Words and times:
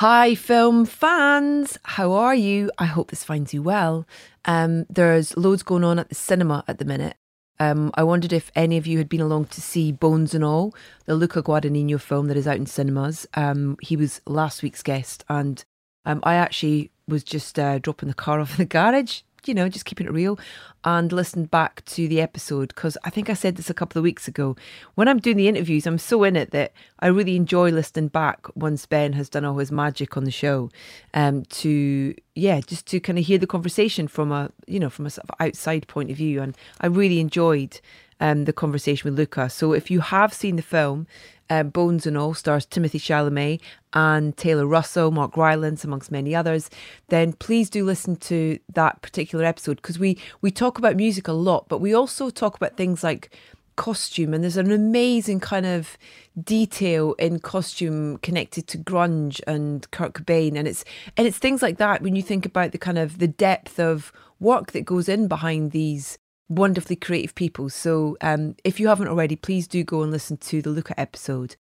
Hi, 0.00 0.34
film 0.34 0.84
fans. 0.84 1.78
How 1.82 2.12
are 2.12 2.34
you? 2.34 2.70
I 2.76 2.84
hope 2.84 3.08
this 3.08 3.24
finds 3.24 3.54
you 3.54 3.62
well. 3.62 4.06
Um, 4.44 4.84
there's 4.90 5.34
loads 5.38 5.62
going 5.62 5.84
on 5.84 5.98
at 5.98 6.10
the 6.10 6.14
cinema 6.14 6.64
at 6.68 6.76
the 6.76 6.84
minute. 6.84 7.16
Um, 7.58 7.90
I 7.94 8.02
wondered 8.02 8.34
if 8.34 8.52
any 8.54 8.76
of 8.76 8.86
you 8.86 8.98
had 8.98 9.08
been 9.08 9.22
along 9.22 9.46
to 9.46 9.62
see 9.62 9.92
Bones 9.92 10.34
and 10.34 10.44
All, 10.44 10.74
the 11.06 11.14
Luca 11.14 11.42
Guadagnino 11.42 11.98
film 11.98 12.26
that 12.26 12.36
is 12.36 12.46
out 12.46 12.58
in 12.58 12.66
cinemas. 12.66 13.26
Um, 13.32 13.78
he 13.80 13.96
was 13.96 14.20
last 14.26 14.62
week's 14.62 14.82
guest, 14.82 15.24
and 15.30 15.64
um, 16.04 16.20
I 16.24 16.34
actually 16.34 16.90
was 17.08 17.24
just 17.24 17.58
uh, 17.58 17.78
dropping 17.78 18.10
the 18.10 18.14
car 18.14 18.38
off 18.42 18.50
in 18.50 18.56
the 18.58 18.64
garage 18.66 19.22
you 19.46 19.54
know, 19.54 19.68
just 19.68 19.84
keeping 19.84 20.06
it 20.06 20.12
real 20.12 20.38
and 20.84 21.12
listened 21.12 21.50
back 21.50 21.84
to 21.86 22.06
the 22.08 22.20
episode 22.20 22.68
because 22.68 22.96
I 23.04 23.10
think 23.10 23.28
I 23.28 23.34
said 23.34 23.56
this 23.56 23.70
a 23.70 23.74
couple 23.74 23.98
of 23.98 24.04
weeks 24.04 24.28
ago. 24.28 24.56
When 24.94 25.08
I'm 25.08 25.18
doing 25.18 25.36
the 25.36 25.48
interviews, 25.48 25.86
I'm 25.86 25.98
so 25.98 26.24
in 26.24 26.36
it 26.36 26.50
that 26.52 26.72
I 27.00 27.08
really 27.08 27.36
enjoy 27.36 27.70
listening 27.70 28.08
back 28.08 28.46
once 28.56 28.86
Ben 28.86 29.12
has 29.14 29.28
done 29.28 29.44
all 29.44 29.58
his 29.58 29.72
magic 29.72 30.16
on 30.16 30.24
the 30.24 30.30
show. 30.30 30.70
Um, 31.14 31.44
to 31.44 32.14
yeah, 32.34 32.60
just 32.60 32.86
to 32.86 33.00
kind 33.00 33.18
of 33.18 33.26
hear 33.26 33.38
the 33.38 33.46
conversation 33.46 34.08
from 34.08 34.32
a 34.32 34.50
you 34.66 34.78
know 34.78 34.90
from 34.90 35.06
a 35.06 35.10
sort 35.10 35.28
of 35.28 35.34
outside 35.40 35.88
point 35.88 36.10
of 36.10 36.16
view, 36.16 36.40
and 36.40 36.56
I 36.80 36.86
really 36.86 37.20
enjoyed 37.20 37.80
um, 38.20 38.44
the 38.44 38.52
conversation 38.52 39.10
with 39.10 39.18
Luca. 39.18 39.50
So 39.50 39.72
if 39.72 39.90
you 39.90 40.00
have 40.00 40.32
seen 40.32 40.56
the 40.56 40.62
film, 40.62 41.06
uh, 41.50 41.62
Bones 41.62 42.06
and 42.06 42.16
All 42.16 42.34
stars 42.34 42.66
Timothy 42.66 42.98
Chalamet 42.98 43.60
and 43.96 44.36
Taylor 44.36 44.66
Russell, 44.66 45.10
Mark 45.10 45.38
Rylance, 45.38 45.82
amongst 45.82 46.10
many 46.10 46.34
others, 46.34 46.68
then 47.08 47.32
please 47.32 47.70
do 47.70 47.82
listen 47.82 48.14
to 48.16 48.58
that 48.74 49.00
particular 49.00 49.42
episode 49.42 49.76
because 49.76 49.98
we 49.98 50.18
we 50.42 50.50
talk 50.50 50.76
about 50.76 50.96
music 50.96 51.26
a 51.28 51.32
lot, 51.32 51.66
but 51.70 51.80
we 51.80 51.94
also 51.94 52.28
talk 52.28 52.56
about 52.56 52.76
things 52.76 53.02
like 53.02 53.34
costume 53.76 54.34
and 54.34 54.42
there's 54.42 54.56
an 54.58 54.70
amazing 54.70 55.40
kind 55.40 55.64
of 55.66 55.96
detail 56.42 57.14
in 57.14 57.38
costume 57.38 58.18
connected 58.18 58.66
to 58.66 58.78
grunge 58.78 59.40
and 59.46 59.90
Kurt 59.90 60.14
Cobain 60.14 60.56
and 60.56 60.66
it's 60.66 60.82
and 61.16 61.26
it's 61.26 61.36
things 61.38 61.60
like 61.60 61.76
that 61.76 62.00
when 62.00 62.16
you 62.16 62.22
think 62.22 62.46
about 62.46 62.72
the 62.72 62.78
kind 62.78 62.98
of 62.98 63.18
the 63.18 63.28
depth 63.28 63.78
of 63.78 64.12
work 64.40 64.72
that 64.72 64.86
goes 64.86 65.08
in 65.08 65.28
behind 65.28 65.72
these 65.72 66.18
wonderfully 66.48 66.96
creative 66.96 67.34
people. 67.34 67.70
So 67.70 68.16
um, 68.20 68.56
if 68.62 68.78
you 68.78 68.88
haven't 68.88 69.08
already, 69.08 69.36
please 69.36 69.66
do 69.66 69.82
go 69.82 70.02
and 70.02 70.12
listen 70.12 70.36
to 70.36 70.62
the 70.62 70.70
Luca 70.70 70.98
episode. 71.00 71.56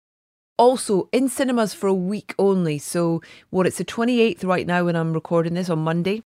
Also 0.63 1.09
in 1.11 1.27
cinemas 1.27 1.73
for 1.73 1.87
a 1.87 1.93
week 1.93 2.33
only. 2.39 2.77
So 2.77 3.21
what 3.49 3.67
it's 3.67 3.79
the 3.79 3.83
28th 3.83 4.45
right 4.45 4.65
now 4.65 4.85
when 4.85 4.95
I'm 4.95 5.11
recording 5.11 5.55
this 5.55 5.69
on 5.69 5.79
Monday. 5.79 6.23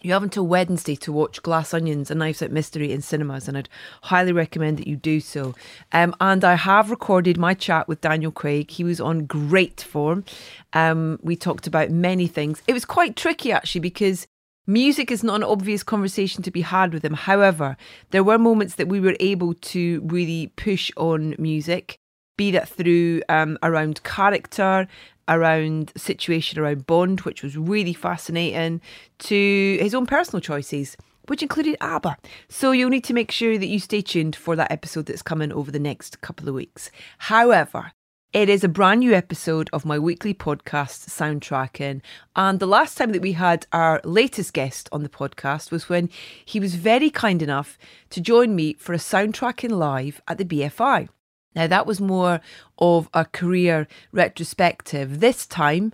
You 0.00 0.12
have 0.12 0.22
until 0.22 0.46
Wednesday 0.46 0.94
to 0.94 1.12
watch 1.12 1.42
Glass 1.42 1.74
Onions, 1.74 2.08
a 2.08 2.14
Knives 2.14 2.40
Out 2.40 2.52
mystery 2.52 2.92
in 2.92 3.02
cinemas, 3.02 3.48
and 3.48 3.58
I'd 3.58 3.68
highly 4.02 4.30
recommend 4.30 4.78
that 4.78 4.86
you 4.86 4.94
do 4.94 5.18
so. 5.18 5.56
Um, 5.90 6.14
and 6.20 6.44
I 6.44 6.54
have 6.54 6.92
recorded 6.92 7.36
my 7.36 7.52
chat 7.52 7.88
with 7.88 8.00
Daniel 8.00 8.30
Craig. 8.30 8.70
He 8.70 8.84
was 8.84 9.00
on 9.00 9.26
great 9.26 9.80
form. 9.80 10.24
Um, 10.72 11.18
we 11.20 11.34
talked 11.34 11.66
about 11.66 11.90
many 11.90 12.28
things. 12.28 12.62
It 12.68 12.74
was 12.74 12.84
quite 12.84 13.16
tricky 13.16 13.50
actually 13.50 13.80
because 13.80 14.28
Music 14.68 15.10
is 15.10 15.24
not 15.24 15.36
an 15.36 15.42
obvious 15.42 15.82
conversation 15.82 16.42
to 16.44 16.50
be 16.50 16.62
had 16.62 16.94
with 16.94 17.04
him. 17.04 17.12
However, 17.12 17.76
there 18.12 18.24
were 18.24 18.38
moments 18.38 18.76
that 18.76 18.88
we 18.88 18.98
were 18.98 19.16
able 19.20 19.52
to 19.52 20.00
really 20.06 20.52
push 20.56 20.90
on 20.96 21.34
music, 21.38 21.98
be 22.36 22.50
that 22.52 22.68
through 22.68 23.22
um, 23.28 23.58
around 23.62 24.02
character, 24.02 24.86
around 25.28 25.92
situation 25.96 26.58
around 26.58 26.86
Bond, 26.86 27.20
which 27.20 27.42
was 27.42 27.56
really 27.56 27.94
fascinating, 27.94 28.80
to 29.20 29.78
his 29.80 29.94
own 29.94 30.06
personal 30.06 30.40
choices, 30.40 30.96
which 31.26 31.42
included 31.42 31.76
ABBA. 31.80 32.16
So 32.48 32.72
you'll 32.72 32.90
need 32.90 33.04
to 33.04 33.14
make 33.14 33.30
sure 33.30 33.56
that 33.58 33.66
you 33.66 33.78
stay 33.78 34.02
tuned 34.02 34.36
for 34.36 34.56
that 34.56 34.70
episode 34.70 35.06
that's 35.06 35.22
coming 35.22 35.52
over 35.52 35.70
the 35.70 35.78
next 35.78 36.20
couple 36.20 36.48
of 36.48 36.54
weeks. 36.54 36.90
However, 37.18 37.92
it 38.32 38.48
is 38.48 38.64
a 38.64 38.68
brand 38.68 38.98
new 38.98 39.14
episode 39.14 39.70
of 39.72 39.84
my 39.84 39.96
weekly 39.96 40.34
podcast, 40.34 41.08
Soundtracking. 41.08 42.00
And 42.34 42.58
the 42.58 42.66
last 42.66 42.98
time 42.98 43.12
that 43.12 43.22
we 43.22 43.32
had 43.32 43.64
our 43.72 44.00
latest 44.02 44.52
guest 44.52 44.88
on 44.90 45.04
the 45.04 45.08
podcast 45.08 45.70
was 45.70 45.88
when 45.88 46.10
he 46.44 46.58
was 46.58 46.74
very 46.74 47.10
kind 47.10 47.42
enough 47.42 47.78
to 48.10 48.20
join 48.20 48.56
me 48.56 48.74
for 48.74 48.92
a 48.92 48.98
Soundtracking 48.98 49.70
live 49.70 50.20
at 50.26 50.38
the 50.38 50.44
BFI. 50.44 51.08
Now, 51.54 51.66
that 51.66 51.86
was 51.86 52.00
more 52.00 52.40
of 52.78 53.08
a 53.14 53.24
career 53.24 53.86
retrospective. 54.12 55.20
This 55.20 55.46
time, 55.46 55.92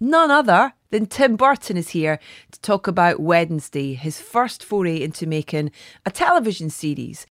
none 0.00 0.30
other 0.30 0.72
than 0.90 1.06
Tim 1.06 1.36
Burton 1.36 1.76
is 1.76 1.90
here 1.90 2.18
to 2.50 2.60
talk 2.60 2.86
about 2.86 3.20
Wednesday, 3.20 3.94
his 3.94 4.20
first 4.20 4.64
foray 4.64 5.02
into 5.02 5.26
making 5.26 5.70
a 6.06 6.10
television 6.10 6.70
series. 6.70 7.26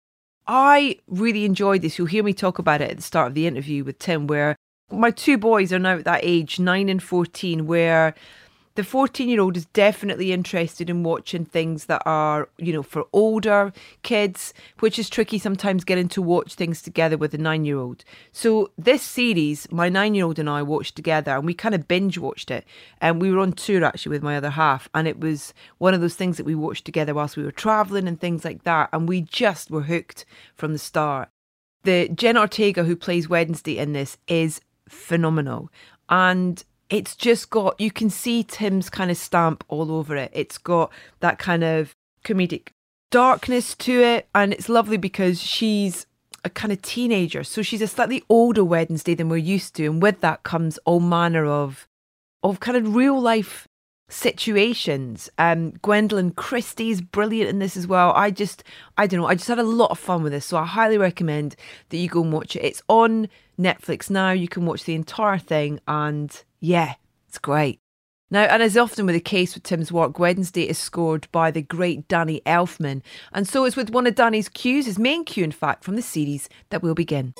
I 0.46 0.98
really 1.06 1.44
enjoyed 1.44 1.82
this. 1.82 1.98
You'll 1.98 2.06
hear 2.06 2.24
me 2.24 2.32
talk 2.32 2.58
about 2.58 2.80
it 2.80 2.90
at 2.90 2.96
the 2.96 3.02
start 3.02 3.28
of 3.28 3.34
the 3.34 3.46
interview 3.46 3.84
with 3.84 3.98
Tim, 3.98 4.26
where 4.26 4.56
my 4.90 5.10
two 5.10 5.36
boys 5.36 5.72
are 5.72 5.78
now 5.78 5.98
at 5.98 6.04
that 6.04 6.20
age, 6.22 6.58
nine 6.58 6.88
and 6.88 7.02
14, 7.02 7.66
where 7.66 8.14
the 8.78 8.84
14 8.84 9.28
year 9.28 9.40
old 9.40 9.56
is 9.56 9.66
definitely 9.66 10.32
interested 10.32 10.88
in 10.88 11.02
watching 11.02 11.44
things 11.44 11.86
that 11.86 12.00
are, 12.06 12.48
you 12.58 12.72
know, 12.72 12.84
for 12.84 13.08
older 13.12 13.72
kids, 14.04 14.54
which 14.78 15.00
is 15.00 15.10
tricky 15.10 15.36
sometimes 15.36 15.82
getting 15.82 16.06
to 16.10 16.22
watch 16.22 16.54
things 16.54 16.80
together 16.80 17.16
with 17.16 17.34
a 17.34 17.38
nine 17.38 17.64
year 17.64 17.76
old. 17.76 18.04
So, 18.30 18.70
this 18.78 19.02
series, 19.02 19.66
my 19.72 19.88
nine 19.88 20.14
year 20.14 20.24
old 20.24 20.38
and 20.38 20.48
I 20.48 20.62
watched 20.62 20.94
together 20.94 21.32
and 21.32 21.44
we 21.44 21.54
kind 21.54 21.74
of 21.74 21.88
binge 21.88 22.18
watched 22.18 22.52
it. 22.52 22.64
And 23.00 23.20
we 23.20 23.32
were 23.32 23.40
on 23.40 23.54
tour 23.54 23.82
actually 23.82 24.10
with 24.10 24.22
my 24.22 24.36
other 24.36 24.50
half. 24.50 24.88
And 24.94 25.08
it 25.08 25.18
was 25.18 25.52
one 25.78 25.92
of 25.92 26.00
those 26.00 26.14
things 26.14 26.36
that 26.36 26.46
we 26.46 26.54
watched 26.54 26.84
together 26.84 27.14
whilst 27.14 27.36
we 27.36 27.42
were 27.42 27.50
traveling 27.50 28.06
and 28.06 28.20
things 28.20 28.44
like 28.44 28.62
that. 28.62 28.90
And 28.92 29.08
we 29.08 29.22
just 29.22 29.72
were 29.72 29.82
hooked 29.82 30.24
from 30.54 30.72
the 30.72 30.78
start. 30.78 31.30
The 31.82 32.10
Jenna 32.10 32.42
Ortega 32.42 32.84
who 32.84 32.94
plays 32.94 33.28
Wednesday 33.28 33.76
in 33.76 33.92
this 33.92 34.18
is 34.28 34.60
phenomenal. 34.88 35.68
And 36.08 36.62
it's 36.90 37.14
just 37.16 37.50
got 37.50 37.80
you 37.80 37.90
can 37.90 38.10
see 38.10 38.42
Tim's 38.42 38.88
kind 38.90 39.10
of 39.10 39.16
stamp 39.16 39.64
all 39.68 39.92
over 39.92 40.16
it. 40.16 40.30
It's 40.32 40.58
got 40.58 40.90
that 41.20 41.38
kind 41.38 41.64
of 41.64 41.94
comedic 42.24 42.68
darkness 43.10 43.74
to 43.76 44.02
it, 44.02 44.28
and 44.34 44.52
it's 44.52 44.68
lovely 44.68 44.96
because 44.96 45.40
she's 45.40 46.06
a 46.44 46.50
kind 46.50 46.72
of 46.72 46.80
teenager, 46.82 47.42
so 47.44 47.62
she's 47.62 47.82
a 47.82 47.88
slightly 47.88 48.22
older 48.28 48.64
Wednesday 48.64 49.14
than 49.14 49.28
we're 49.28 49.36
used 49.36 49.74
to, 49.76 49.86
and 49.86 50.02
with 50.02 50.20
that 50.20 50.42
comes 50.42 50.78
all 50.84 51.00
manner 51.00 51.44
of 51.44 51.86
of 52.42 52.60
kind 52.60 52.76
of 52.76 52.94
real 52.94 53.20
life 53.20 53.66
situations. 54.08 55.28
Um, 55.38 55.72
Gwendoline 55.82 56.34
Christie's 56.34 57.00
brilliant 57.00 57.50
in 57.50 57.58
this 57.58 57.76
as 57.76 57.86
well. 57.86 58.12
I 58.14 58.30
just, 58.30 58.64
I 58.96 59.06
don't 59.06 59.20
know, 59.20 59.26
I 59.26 59.34
just 59.34 59.48
had 59.48 59.58
a 59.58 59.64
lot 59.64 59.90
of 59.90 59.98
fun 59.98 60.22
with 60.22 60.32
this, 60.32 60.46
so 60.46 60.56
I 60.56 60.64
highly 60.64 60.98
recommend 60.98 61.56
that 61.90 61.98
you 61.98 62.08
go 62.08 62.22
and 62.22 62.32
watch 62.32 62.56
it. 62.56 62.64
It's 62.64 62.82
on 62.88 63.28
Netflix 63.58 64.08
now. 64.08 64.30
You 64.30 64.48
can 64.48 64.64
watch 64.64 64.84
the 64.84 64.94
entire 64.94 65.38
thing, 65.38 65.80
and 65.86 66.42
yeah, 66.60 66.94
it's 67.28 67.38
great. 67.38 67.80
Now, 68.30 68.42
and 68.42 68.62
as 68.62 68.76
often 68.76 69.06
with 69.06 69.14
the 69.14 69.20
case 69.20 69.54
with 69.54 69.62
Tim's 69.62 69.90
work, 69.90 70.18
Wednesday 70.18 70.68
is 70.68 70.76
scored 70.76 71.28
by 71.32 71.50
the 71.50 71.62
great 71.62 72.08
Danny 72.08 72.42
Elfman, 72.44 73.00
and 73.32 73.48
so 73.48 73.64
it's 73.64 73.76
with 73.76 73.90
one 73.90 74.06
of 74.06 74.14
Danny's 74.14 74.50
cues, 74.50 74.84
his 74.84 74.98
main 74.98 75.24
cue, 75.24 75.44
in 75.44 75.52
fact, 75.52 75.82
from 75.82 75.96
the 75.96 76.02
series 76.02 76.48
that 76.68 76.82
we'll 76.82 76.94
begin. 76.94 77.32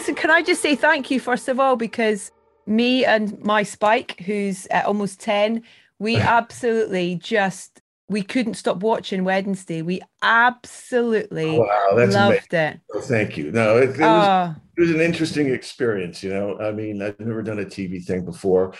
Listen, 0.00 0.14
can 0.14 0.30
I 0.30 0.40
just 0.40 0.62
say 0.62 0.74
thank 0.74 1.10
you, 1.10 1.20
first 1.20 1.46
of 1.46 1.60
all, 1.60 1.76
because 1.76 2.32
me 2.66 3.04
and 3.04 3.38
my 3.44 3.62
Spike, 3.62 4.18
who's 4.20 4.66
uh, 4.70 4.82
almost 4.86 5.20
10, 5.20 5.62
we 5.98 6.16
absolutely 6.16 7.16
just, 7.16 7.82
we 8.08 8.22
couldn't 8.22 8.54
stop 8.54 8.78
watching 8.78 9.24
Wednesday. 9.24 9.82
We 9.82 10.00
absolutely 10.22 11.58
wow, 11.58 11.90
that's 11.94 12.14
loved 12.14 12.54
amazing. 12.54 12.76
it. 12.76 12.80
Oh, 12.94 13.00
thank 13.02 13.36
you. 13.36 13.52
No, 13.52 13.76
it, 13.76 13.90
it 13.90 13.98
was, 13.98 13.98
oh. 14.00 14.54
it 14.76 14.78
it 14.78 14.80
was 14.80 14.90
an 14.90 15.02
interesting 15.02 15.52
experience. 15.52 16.22
You 16.22 16.30
know, 16.30 16.58
I 16.58 16.72
mean, 16.72 17.02
I've 17.02 17.20
never 17.20 17.42
done 17.42 17.58
a 17.58 17.66
TV 17.66 18.02
thing 18.02 18.24
before, 18.24 18.72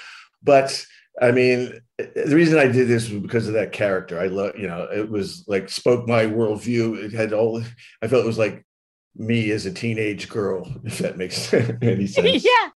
but 0.43 0.83
I 1.21 1.33
mean, 1.33 1.79
the 1.99 2.35
reason 2.35 2.59
I 2.59 2.67
did 2.67 2.89
this 2.89 3.11
was 3.11 3.21
because 3.21 3.47
of 3.47 3.53
that 3.55 3.73
character. 3.73 4.19
I 4.19 4.29
love, 4.29 4.59
you 4.59 4.67
know, 4.67 4.89
it 4.91 5.11
was 5.11 5.45
like 5.47 5.69
spoke 5.69 6.09
my 6.09 6.25
worldview. 6.25 6.97
It 7.05 7.13
had 7.13 7.35
all. 7.35 7.63
I 8.01 8.09
felt 8.09 8.25
it 8.25 8.27
was 8.27 8.39
like 8.39 8.65
me 9.17 9.51
as 9.51 9.67
a 9.67 9.73
teenage 9.73 10.29
girl, 10.29 10.71
if 10.85 10.99
that 10.99 11.17
makes 11.17 11.53
any 11.83 12.07
sense. 12.09 12.45
yeah. 12.45 12.71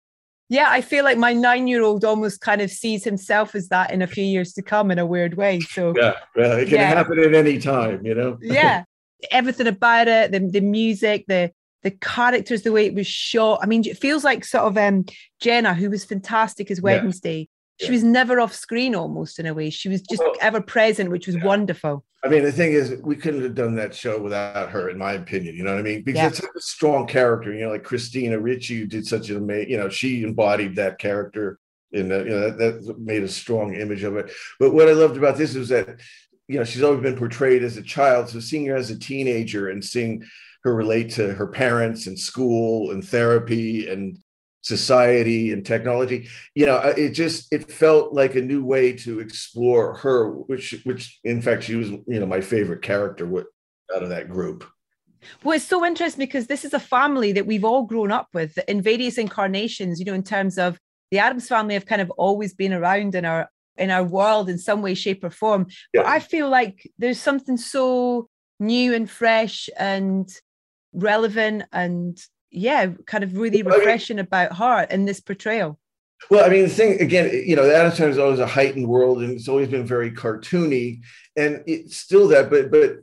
Yeah, 0.50 0.68
I 0.69 0.81
feel 0.81 1.03
like 1.03 1.18
my 1.18 1.33
nine 1.33 1.68
year 1.68 1.81
old 1.81 2.06
almost 2.06 2.41
kind 2.41 2.62
of 2.62 2.69
sees 2.69 3.03
himself 3.03 3.56
as 3.56 3.69
that 3.69 3.91
in 3.91 4.01
a 4.03 4.07
few 4.07 4.25
years 4.25 4.53
to 4.53 4.62
come 4.62 4.91
in 4.91 5.00
a 5.00 5.06
weird 5.06 5.35
way. 5.35 5.62
So, 5.62 5.94
yeah, 5.97 6.13
well, 6.35 6.59
it 6.59 6.65
can 6.65 6.75
yeah. 6.75 6.89
happen 6.89 7.18
at 7.18 7.33
any 7.33 7.57
time, 7.57 8.06
you 8.06 8.13
know? 8.13 8.38
yeah. 8.41 8.83
Everything 9.31 9.68
about 9.68 10.09
it, 10.09 10.31
the, 10.31 10.39
the 10.39 10.59
music, 10.59 11.25
the 11.27 11.51
the 11.83 11.91
characters, 11.91 12.63
the 12.63 12.71
way 12.71 12.85
it 12.85 12.94
was 12.94 13.07
shot. 13.07 13.59
I 13.62 13.68
mean, 13.68 13.85
it 13.85 13.97
feels 13.97 14.24
like 14.24 14.44
sort 14.45 14.65
of 14.65 14.77
um 14.77 15.06
Jenna, 15.39 15.74
who 15.74 15.89
was 15.89 16.03
fantastic 16.06 16.71
as 16.71 16.81
Wednesday. 16.81 17.47
Yeah. 17.80 17.85
She 17.85 17.91
was 17.91 18.03
never 18.03 18.39
off 18.39 18.53
screen 18.53 18.95
almost 18.95 19.39
in 19.39 19.45
a 19.45 19.53
way. 19.53 19.69
She 19.69 19.89
was 19.89 20.01
just 20.01 20.21
well, 20.21 20.33
ever 20.41 20.62
present, 20.62 21.12
which 21.12 21.27
was 21.27 21.35
yeah. 21.35 21.45
wonderful. 21.45 22.03
I 22.24 22.30
mean, 22.30 22.44
the 22.44 22.52
thing 22.54 22.72
is, 22.72 22.96
we 23.04 23.18
couldn't 23.18 23.44
have 23.44 23.56
done 23.56 23.75
that 23.75 23.94
show 23.94 24.18
without 24.18 24.70
her, 24.70 24.90
in 24.90 24.98
my 24.98 25.14
opinion. 25.14 25.56
You 25.56 25.64
know 25.64 25.72
what 25.72 25.80
I 25.80 25.84
mean? 25.84 26.04
Because 26.04 26.22
yeah. 26.22 26.28
it's 26.28 26.40
a 26.40 26.62
strong 26.62 27.06
character. 27.06 27.54
You 27.54 27.66
know, 27.66 27.72
like 27.72 27.84
Christina 27.84 28.40
Ricci, 28.40 28.86
did 28.86 29.06
such 29.06 29.30
an 29.30 29.38
amazing, 29.38 29.72
you 29.72 29.78
know, 29.78 29.90
she 29.90 30.24
embodied 30.24 30.78
that 30.78 31.00
character, 31.00 31.60
and 31.92 32.12
uh, 32.12 32.24
you 32.24 32.30
know 32.30 32.50
that, 32.50 32.58
that 32.86 33.00
made 33.00 33.24
a 33.24 33.28
strong 33.28 33.75
image 33.75 34.04
of 34.04 34.16
it. 34.16 34.31
But 34.58 34.74
what 34.74 34.88
I 34.88 34.94
loved 34.94 35.18
about 35.18 35.38
this 35.38 35.56
is 35.56 35.68
that, 35.70 36.00
you 36.48 36.58
know, 36.58 36.64
she's 36.64 36.84
always 36.84 37.02
been 37.02 37.18
portrayed 37.18 37.62
as 37.62 37.75
a 37.75 37.84
child. 37.84 38.30
So 38.30 38.40
seeing 38.40 38.66
her 38.68 38.76
as 38.76 38.90
a 38.90 38.98
teenager 38.98 39.69
and 39.69 39.84
seeing 39.84 40.24
her 40.64 40.74
relate 40.74 41.12
to 41.12 41.34
her 41.34 41.48
parents 41.48 42.08
and 42.08 42.18
school 42.18 42.92
and 42.92 43.06
therapy 43.06 43.90
and 43.90 44.18
society 44.63 45.51
and 45.51 45.65
technology. 45.65 46.27
You 46.56 46.65
know 46.65 46.77
it 46.77 47.10
just 47.10 47.54
it 47.54 47.71
felt 47.71 48.13
like 48.13 48.36
a 48.36 48.42
new 48.42 48.63
way 48.63 48.94
to 48.98 49.19
explore 49.19 49.95
her 49.98 50.31
which 50.31 50.81
which 50.83 51.19
in 51.24 51.42
fact 51.42 51.63
she 51.63 51.75
was 51.75 51.89
you 51.89 52.19
know 52.19 52.25
my 52.25 52.42
favorite 52.42 52.81
character 52.81 53.30
out 53.95 54.04
of 54.04 54.10
that 54.10 54.30
group. 54.30 54.65
Well 55.44 55.56
it's 55.56 55.65
so 55.65 55.86
interesting 55.86 56.25
because 56.25 56.48
this 56.48 56.65
is 56.65 56.74
a 56.74 56.80
family 56.80 57.31
that 57.33 57.45
we've 57.45 57.65
all 57.65 57.83
grown 57.83 58.12
up 58.12 58.27
with 58.33 58.57
in 58.68 58.81
various 58.81 59.18
incarnations 59.18 60.00
you 60.00 60.06
know 60.06 60.13
in 60.13 60.24
terms 60.24 60.57
of 60.57 60.80
the 61.12 61.19
Addams 61.19 61.48
family 61.48 61.75
have 61.75 61.86
kind 61.86 62.01
of 62.01 62.09
always 62.12 62.54
been 62.54 62.74
around 62.74 63.16
in 63.16 63.25
our 63.25 63.50
in 63.77 63.89
our 63.89 64.04
world 64.04 64.50
in 64.50 64.57
some 64.57 64.81
way 64.81 64.94
shape 64.94 65.24
or 65.24 65.30
form. 65.30 65.68
Yeah. 65.94 66.04
but 66.04 66.06
i 66.07 66.19
feel 66.19 66.50
like 66.50 66.89
there's 66.98 67.19
something 67.19 67.57
so 67.57 68.30
new 68.59 68.94
and 68.94 69.09
fresh 69.09 69.69
and 69.77 70.30
relevant 70.94 71.63
and 71.71 72.18
yeah, 72.54 72.88
kind 73.06 73.24
of 73.24 73.38
really 73.38 73.64
refreshing 73.64 74.20
about 74.20 74.56
her 74.58 74.84
in 74.84 75.06
this 75.06 75.20
portrayal. 75.20 75.80
Well, 76.30 76.46
I 76.46 76.50
mean, 76.50 76.64
the 76.64 76.70
thing 76.70 77.02
again, 77.02 77.32
you 77.46 77.56
know, 77.56 77.66
the 77.66 77.92
Family 77.92 78.12
is 78.12 78.18
always 78.18 78.40
a 78.40 78.48
heightened 78.48 78.88
world, 78.88 79.22
and 79.22 79.32
it's 79.32 79.50
always 79.50 79.68
been 79.68 79.86
very 79.86 80.12
cartoony, 80.12 81.02
and 81.36 81.64
it's 81.68 81.98
still 81.98 82.28
that. 82.30 82.50
But 82.50 82.72
but 82.72 82.98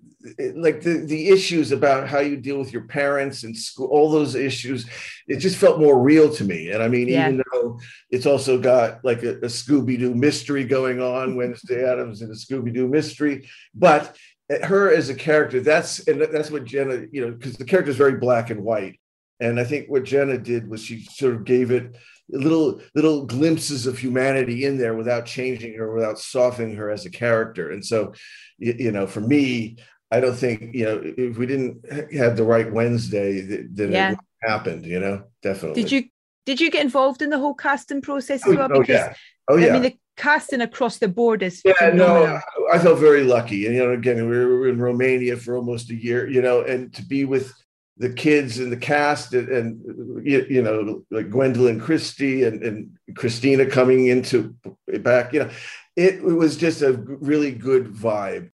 like 0.54 0.82
the 0.82 1.04
the 1.06 1.28
issues 1.28 1.72
about 1.72 2.08
how 2.08 2.20
you 2.20 2.36
deal 2.36 2.58
with 2.58 2.72
your 2.72 2.84
parents 2.84 3.42
and 3.42 3.56
school, 3.56 3.88
all 3.88 4.10
those 4.10 4.34
issues, 4.34 4.86
it 5.26 5.36
just 5.36 5.56
felt 5.56 5.80
more 5.80 6.00
real 6.00 6.32
to 6.34 6.44
me. 6.44 6.70
And 6.70 6.82
I 6.82 6.88
mean, 6.88 7.08
yeah. 7.08 7.26
even 7.26 7.42
though 7.52 7.78
it's 8.10 8.26
also 8.26 8.58
got 8.58 9.04
like 9.04 9.22
a, 9.22 9.36
a 9.36 9.48
Scooby 9.48 9.98
Doo 9.98 10.14
mystery 10.14 10.64
going 10.64 11.00
on, 11.00 11.36
Wednesday 11.36 11.84
Addams 11.84 12.22
and 12.22 12.30
a 12.30 12.34
Scooby 12.34 12.72
Doo 12.72 12.88
mystery, 12.88 13.48
but 13.74 14.16
her 14.62 14.92
as 14.92 15.10
a 15.10 15.14
character, 15.14 15.60
that's 15.60 16.06
and 16.08 16.20
that's 16.20 16.50
what 16.50 16.64
Jenna, 16.64 17.06
you 17.12 17.24
know, 17.24 17.32
because 17.32 17.56
the 17.56 17.64
character 17.64 17.90
is 17.90 17.96
very 17.96 18.16
black 18.16 18.50
and 18.50 18.62
white 18.62 18.99
and 19.40 19.58
I 19.58 19.64
think 19.64 19.88
what 19.88 20.04
Jenna 20.04 20.38
did 20.38 20.68
was 20.68 20.82
she 20.82 21.04
sort 21.04 21.34
of 21.34 21.44
gave 21.44 21.70
it 21.70 21.96
little 22.32 22.80
little 22.94 23.26
glimpses 23.26 23.86
of 23.86 23.98
humanity 23.98 24.64
in 24.64 24.78
there 24.78 24.94
without 24.94 25.26
changing 25.26 25.74
her, 25.74 25.92
without 25.92 26.18
softening 26.18 26.76
her 26.76 26.90
as 26.90 27.06
a 27.06 27.10
character. 27.10 27.70
And 27.70 27.84
so, 27.84 28.12
you, 28.58 28.92
know, 28.92 29.06
for 29.06 29.20
me, 29.20 29.78
I 30.10 30.20
don't 30.20 30.36
think 30.36 30.74
you 30.74 30.84
know 30.84 31.00
if 31.04 31.38
we 31.38 31.46
didn't 31.46 31.84
have 32.12 32.36
the 32.36 32.44
right 32.44 32.70
Wednesday, 32.70 33.40
then 33.70 33.92
yeah. 33.92 34.12
it 34.12 34.18
happened. 34.42 34.86
You 34.86 35.00
know, 35.00 35.24
definitely. 35.42 35.82
Did 35.82 35.92
you 35.92 36.04
did 36.46 36.60
you 36.60 36.70
get 36.70 36.84
involved 36.84 37.22
in 37.22 37.30
the 37.30 37.38
whole 37.38 37.54
casting 37.54 38.02
process 38.02 38.46
as 38.46 38.52
oh, 38.52 38.56
well? 38.56 38.68
Oh, 38.72 38.80
because 38.80 38.88
yeah. 38.88 39.14
Oh, 39.48 39.56
yeah. 39.56 39.68
I 39.68 39.72
mean, 39.72 39.82
the 39.82 39.98
casting 40.16 40.60
across 40.60 40.98
the 40.98 41.08
board 41.08 41.42
is 41.42 41.62
yeah. 41.64 41.72
Phenomenal. 41.78 42.26
No, 42.26 42.40
I 42.72 42.78
felt 42.78 42.98
very 42.98 43.24
lucky, 43.24 43.66
and 43.66 43.74
you 43.74 43.84
know, 43.84 43.92
again, 43.92 44.28
we 44.28 44.36
were 44.36 44.68
in 44.68 44.80
Romania 44.80 45.36
for 45.36 45.56
almost 45.56 45.90
a 45.90 45.94
year. 45.94 46.28
You 46.28 46.42
know, 46.42 46.62
and 46.62 46.92
to 46.94 47.04
be 47.04 47.24
with 47.24 47.52
the 48.00 48.10
kids 48.10 48.58
and 48.58 48.72
the 48.72 48.78
cast 48.78 49.34
and, 49.34 49.48
and 49.50 50.26
you, 50.26 50.62
know 50.62 51.04
like 51.10 51.28
Gwendoline 51.28 51.80
Christie 51.80 52.44
and, 52.44 52.62
and 52.64 52.98
Christina 53.14 53.66
coming 53.66 54.06
into 54.06 54.56
back 55.00 55.34
you 55.34 55.40
know 55.40 55.50
it, 55.96 56.14
it, 56.14 56.22
was 56.22 56.56
just 56.56 56.80
a 56.80 56.92
really 56.92 57.52
good 57.52 57.92
vibe. 57.92 58.50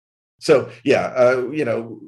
So 0.41 0.71
yeah 0.85 1.07
uh, 1.17 1.49
you 1.51 1.65
know 1.65 1.99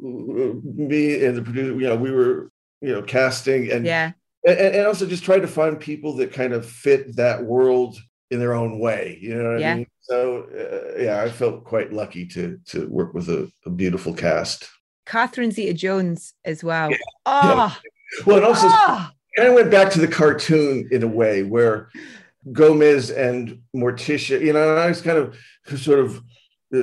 me 0.63 1.25
and 1.25 1.39
the 1.39 1.43
producer 1.43 1.73
you 1.73 1.89
know 1.89 1.97
we 1.97 2.11
were 2.11 2.51
you 2.83 2.93
know 2.93 3.03
casting 3.03 3.73
and 3.73 3.87
yeah. 3.87 4.13
and, 4.47 4.59
and 4.59 4.87
also 4.87 5.07
just 5.07 5.25
trying 5.25 5.41
to 5.41 5.49
find 5.49 5.81
people 5.81 6.15
that 6.17 6.35
kind 6.35 6.53
of 6.53 6.67
fit 6.67 7.17
that 7.17 7.43
world 7.43 7.97
in 8.31 8.41
their 8.41 8.53
own 8.53 8.79
way 8.79 9.19
you 9.23 9.35
know 9.35 9.53
what 9.53 9.61
yeah. 9.61 9.73
I 9.73 9.77
mean? 9.77 9.87
So 10.03 10.45
uh, 10.53 11.01
yeah 11.01 11.23
I 11.23 11.31
felt 11.31 11.65
quite 11.65 11.95
lucky 11.95 12.27
to 12.27 12.61
to 12.67 12.89
work 12.89 13.15
with 13.15 13.31
a, 13.31 13.51
a 13.65 13.71
beautiful 13.71 14.13
cast 14.13 14.69
Catherine 15.13 15.51
Zeta 15.51 15.75
Jones 15.75 16.33
as 16.43 16.65
well. 16.65 16.91
Yeah. 16.91 16.97
Oh, 17.27 17.79
yeah. 17.85 18.25
well, 18.25 18.37
and 18.39 18.47
also 18.47 18.67
oh. 18.67 19.11
kind 19.37 19.51
of 19.51 19.55
went 19.55 19.71
back 19.71 19.93
to 19.93 20.01
the 20.01 20.09
cartoon 20.09 20.89
in 20.91 21.03
a 21.03 21.07
way 21.07 21.43
where 21.43 21.91
Gomez 22.51 23.11
and 23.11 23.61
Morticia, 23.77 24.41
you 24.41 24.55
know, 24.55 24.75
I 24.75 24.89
was 24.89 25.03
kind 25.03 25.19
of 25.19 25.37
sort 25.77 25.99
of 25.99 26.17
uh, 26.75 26.79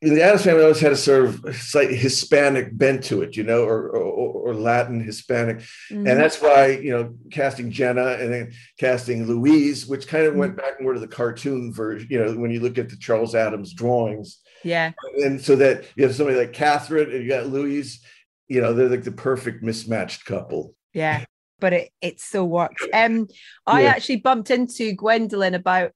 in 0.00 0.14
the 0.14 0.22
Addams 0.22 0.44
family 0.44 0.62
always 0.62 0.78
had 0.78 0.92
a 0.92 0.96
sort 0.96 1.24
of 1.24 1.56
slight 1.56 1.90
Hispanic 1.90 2.78
bent 2.78 3.02
to 3.04 3.22
it, 3.22 3.36
you 3.36 3.42
know, 3.42 3.64
or 3.64 3.88
or, 3.88 4.50
or 4.50 4.54
Latin 4.54 5.00
Hispanic, 5.00 5.58
mm-hmm. 5.58 6.06
and 6.06 6.20
that's 6.20 6.40
why 6.40 6.68
you 6.68 6.92
know 6.92 7.16
casting 7.32 7.72
Jenna 7.72 8.12
and 8.20 8.32
then 8.32 8.52
casting 8.78 9.26
Luis, 9.26 9.84
which 9.86 10.06
kind 10.06 10.24
of 10.24 10.30
mm-hmm. 10.30 10.40
went 10.40 10.56
back 10.56 10.80
more 10.80 10.92
to 10.92 11.00
the 11.00 11.08
cartoon 11.08 11.72
version. 11.72 12.06
You 12.08 12.24
know, 12.24 12.34
when 12.34 12.52
you 12.52 12.60
look 12.60 12.78
at 12.78 12.88
the 12.88 12.96
Charles 12.96 13.34
Addams 13.34 13.74
drawings, 13.74 14.38
yeah. 14.66 14.92
And 15.24 15.40
so 15.40 15.56
that 15.56 15.84
you 15.96 16.04
have 16.04 16.14
somebody 16.14 16.38
like 16.38 16.52
Catherine 16.52 17.10
and 17.10 17.22
you 17.22 17.28
got 17.28 17.46
Luis, 17.46 18.04
you 18.48 18.60
know, 18.60 18.72
they're 18.72 18.88
like 18.88 19.04
the 19.04 19.12
perfect 19.12 19.62
mismatched 19.62 20.24
couple. 20.24 20.74
Yeah. 20.92 21.24
But 21.58 21.72
it 21.72 21.90
it 22.00 22.20
still 22.20 22.48
works. 22.48 22.84
Um 22.92 23.28
I 23.66 23.82
yeah. 23.82 23.88
actually 23.88 24.16
bumped 24.16 24.50
into 24.50 24.94
Gwendoline 24.94 25.54
about 25.54 25.92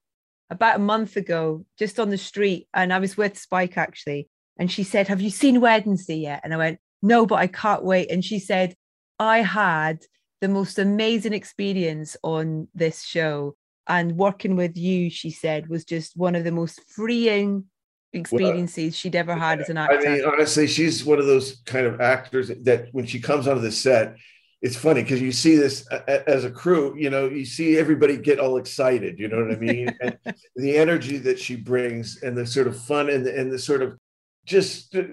about 0.49 0.75
a 0.75 0.79
month 0.79 1.15
ago, 1.15 1.65
just 1.79 1.99
on 1.99 2.09
the 2.09 2.17
street, 2.17 2.67
and 2.73 2.91
I 2.91 2.99
was 2.99 3.15
with 3.15 3.37
Spike 3.37 3.77
actually. 3.77 4.27
And 4.57 4.71
she 4.71 4.83
said, 4.83 5.07
Have 5.07 5.21
you 5.21 5.29
seen 5.29 5.61
Wednesday 5.61 6.17
yet? 6.17 6.41
And 6.43 6.53
I 6.53 6.57
went, 6.57 6.79
No, 7.01 7.25
but 7.25 7.35
I 7.35 7.47
can't 7.47 7.83
wait. 7.83 8.11
And 8.11 8.23
she 8.23 8.39
said, 8.39 8.75
I 9.19 9.41
had 9.41 9.99
the 10.41 10.47
most 10.47 10.79
amazing 10.79 11.33
experience 11.33 12.17
on 12.23 12.67
this 12.73 13.03
show. 13.03 13.55
And 13.87 14.17
working 14.17 14.55
with 14.55 14.77
you, 14.77 15.09
she 15.09 15.29
said, 15.29 15.69
was 15.69 15.85
just 15.85 16.17
one 16.17 16.35
of 16.35 16.43
the 16.43 16.51
most 16.51 16.81
freeing 16.89 17.65
experiences 18.13 18.83
well, 18.83 18.91
she'd 18.91 19.15
ever 19.15 19.35
had 19.35 19.61
as 19.61 19.69
an 19.69 19.77
actor. 19.77 19.97
I 19.97 20.15
mean, 20.15 20.25
honestly, 20.25 20.67
she's 20.67 21.05
one 21.05 21.19
of 21.19 21.25
those 21.25 21.61
kind 21.65 21.85
of 21.85 22.01
actors 22.01 22.51
that 22.63 22.89
when 22.91 23.05
she 23.05 23.19
comes 23.19 23.47
onto 23.47 23.61
the 23.61 23.71
set, 23.71 24.17
it's 24.61 24.75
funny 24.75 25.01
because 25.01 25.21
you 25.21 25.31
see 25.31 25.55
this 25.55 25.87
as 26.07 26.45
a 26.45 26.51
crew, 26.51 26.95
you 26.95 27.09
know, 27.09 27.27
you 27.27 27.45
see 27.45 27.77
everybody 27.77 28.17
get 28.17 28.39
all 28.39 28.57
excited, 28.57 29.17
you 29.17 29.27
know 29.27 29.43
what 29.43 29.51
I 29.51 29.59
mean? 29.59 29.95
and 30.01 30.17
the 30.55 30.77
energy 30.77 31.17
that 31.17 31.39
she 31.39 31.55
brings 31.55 32.21
and 32.21 32.37
the 32.37 32.45
sort 32.45 32.67
of 32.67 32.79
fun 32.79 33.09
and 33.09 33.25
the, 33.25 33.39
and 33.39 33.51
the 33.51 33.57
sort 33.57 33.81
of 33.81 33.97
just 34.45 34.95
uh, 34.95 35.03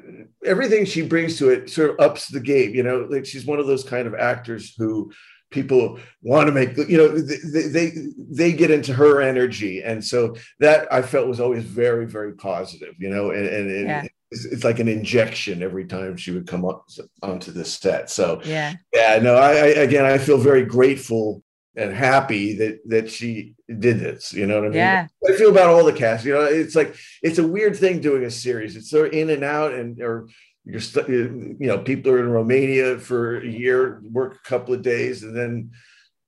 everything 0.45 0.85
she 0.85 1.03
brings 1.03 1.39
to 1.39 1.49
it 1.49 1.71
sort 1.71 1.91
of 1.91 2.01
ups 2.01 2.29
the 2.29 2.41
game, 2.41 2.75
you 2.75 2.83
know, 2.83 3.07
like 3.11 3.25
she's 3.25 3.47
one 3.47 3.59
of 3.59 3.67
those 3.67 3.85
kind 3.85 4.07
of 4.07 4.15
actors 4.15 4.75
who 4.77 5.11
people 5.51 5.99
want 6.23 6.47
to 6.47 6.53
make 6.53 6.77
you 6.77 6.97
know 6.97 7.09
they, 7.09 7.69
they 7.69 7.93
they 8.31 8.53
get 8.53 8.71
into 8.71 8.93
her 8.93 9.21
energy. 9.21 9.83
And 9.83 10.05
so 10.05 10.37
that 10.61 10.93
i 10.93 11.03
felt 11.03 11.29
was 11.29 11.41
always 11.41 11.65
very 11.65 12.07
very 12.07 12.33
positive 12.35 12.95
you 12.99 13.09
know 13.09 13.31
and, 13.31 13.47
and, 13.47 13.89
yeah. 13.89 14.05
it's, 14.31 14.45
it's, 14.45 14.65
like 14.65 14.79
an 14.79 14.89
injection 14.89 15.63
every 15.63 15.87
time 15.87 16.17
she 16.17 16.31
would 16.31 16.47
come 16.47 16.65
up 16.65 16.87
onto 17.23 17.53
the 17.53 17.65
set. 17.65 18.11
So 18.11 18.41
yeah. 18.45 18.75
yeah 18.93 19.19
no 19.23 19.37
I, 19.37 19.51
I 19.51 19.67
again 19.67 20.05
i 20.05 20.19
feel 20.19 20.39
very 20.39 20.65
grateful 20.65 21.43
and 21.77 21.95
happy 21.95 22.57
that 22.57 22.81
that 22.89 23.11
she 23.11 23.55
did 23.79 24.01
this 24.01 24.33
you 24.33 24.47
know 24.47 24.57
what 24.57 24.65
i 24.65 24.69
mean? 24.69 24.77
Yeah. 24.77 25.07
I 25.29 25.33
feel 25.37 25.51
about 25.51 25.69
all 25.69 25.85
the 25.85 25.93
cast 25.93 26.25
you 26.25 26.35
know 26.35 26.45
it's 26.45 26.75
like 26.75 26.95
it's 27.23 27.39
a 27.39 27.47
weird 27.47 27.77
thing 27.77 28.01
doing 28.01 28.25
a 28.25 28.31
series. 28.31 28.77
It's 28.77 28.91
so 28.91 29.05
in 29.05 29.31
and 29.31 29.45
out 29.45 29.73
and 29.73 30.01
or 30.01 30.29
you're 30.69 30.81
st- 30.81 31.09
you 31.09 31.57
know 31.61 31.79
people 31.79 32.13
are 32.13 32.21
in 32.21 32.29
Romania 32.29 32.99
for 32.99 33.39
a 33.39 33.47
year, 33.47 34.03
work 34.13 34.35
a 34.35 34.49
couple 34.49 34.75
of 34.75 34.83
days, 34.83 35.23
and 35.23 35.35
then 35.35 35.71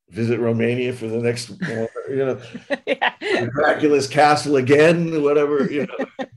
visit 0.08 0.40
Romania 0.40 0.92
for 0.92 1.06
the 1.06 1.18
next 1.18 1.50
you 1.60 1.86
know 2.16 2.40
yeah. 2.86 3.14
Dracula's 3.52 4.08
castle 4.08 4.56
again, 4.56 5.22
whatever 5.22 5.70
you 5.70 5.86
know. 5.86 6.28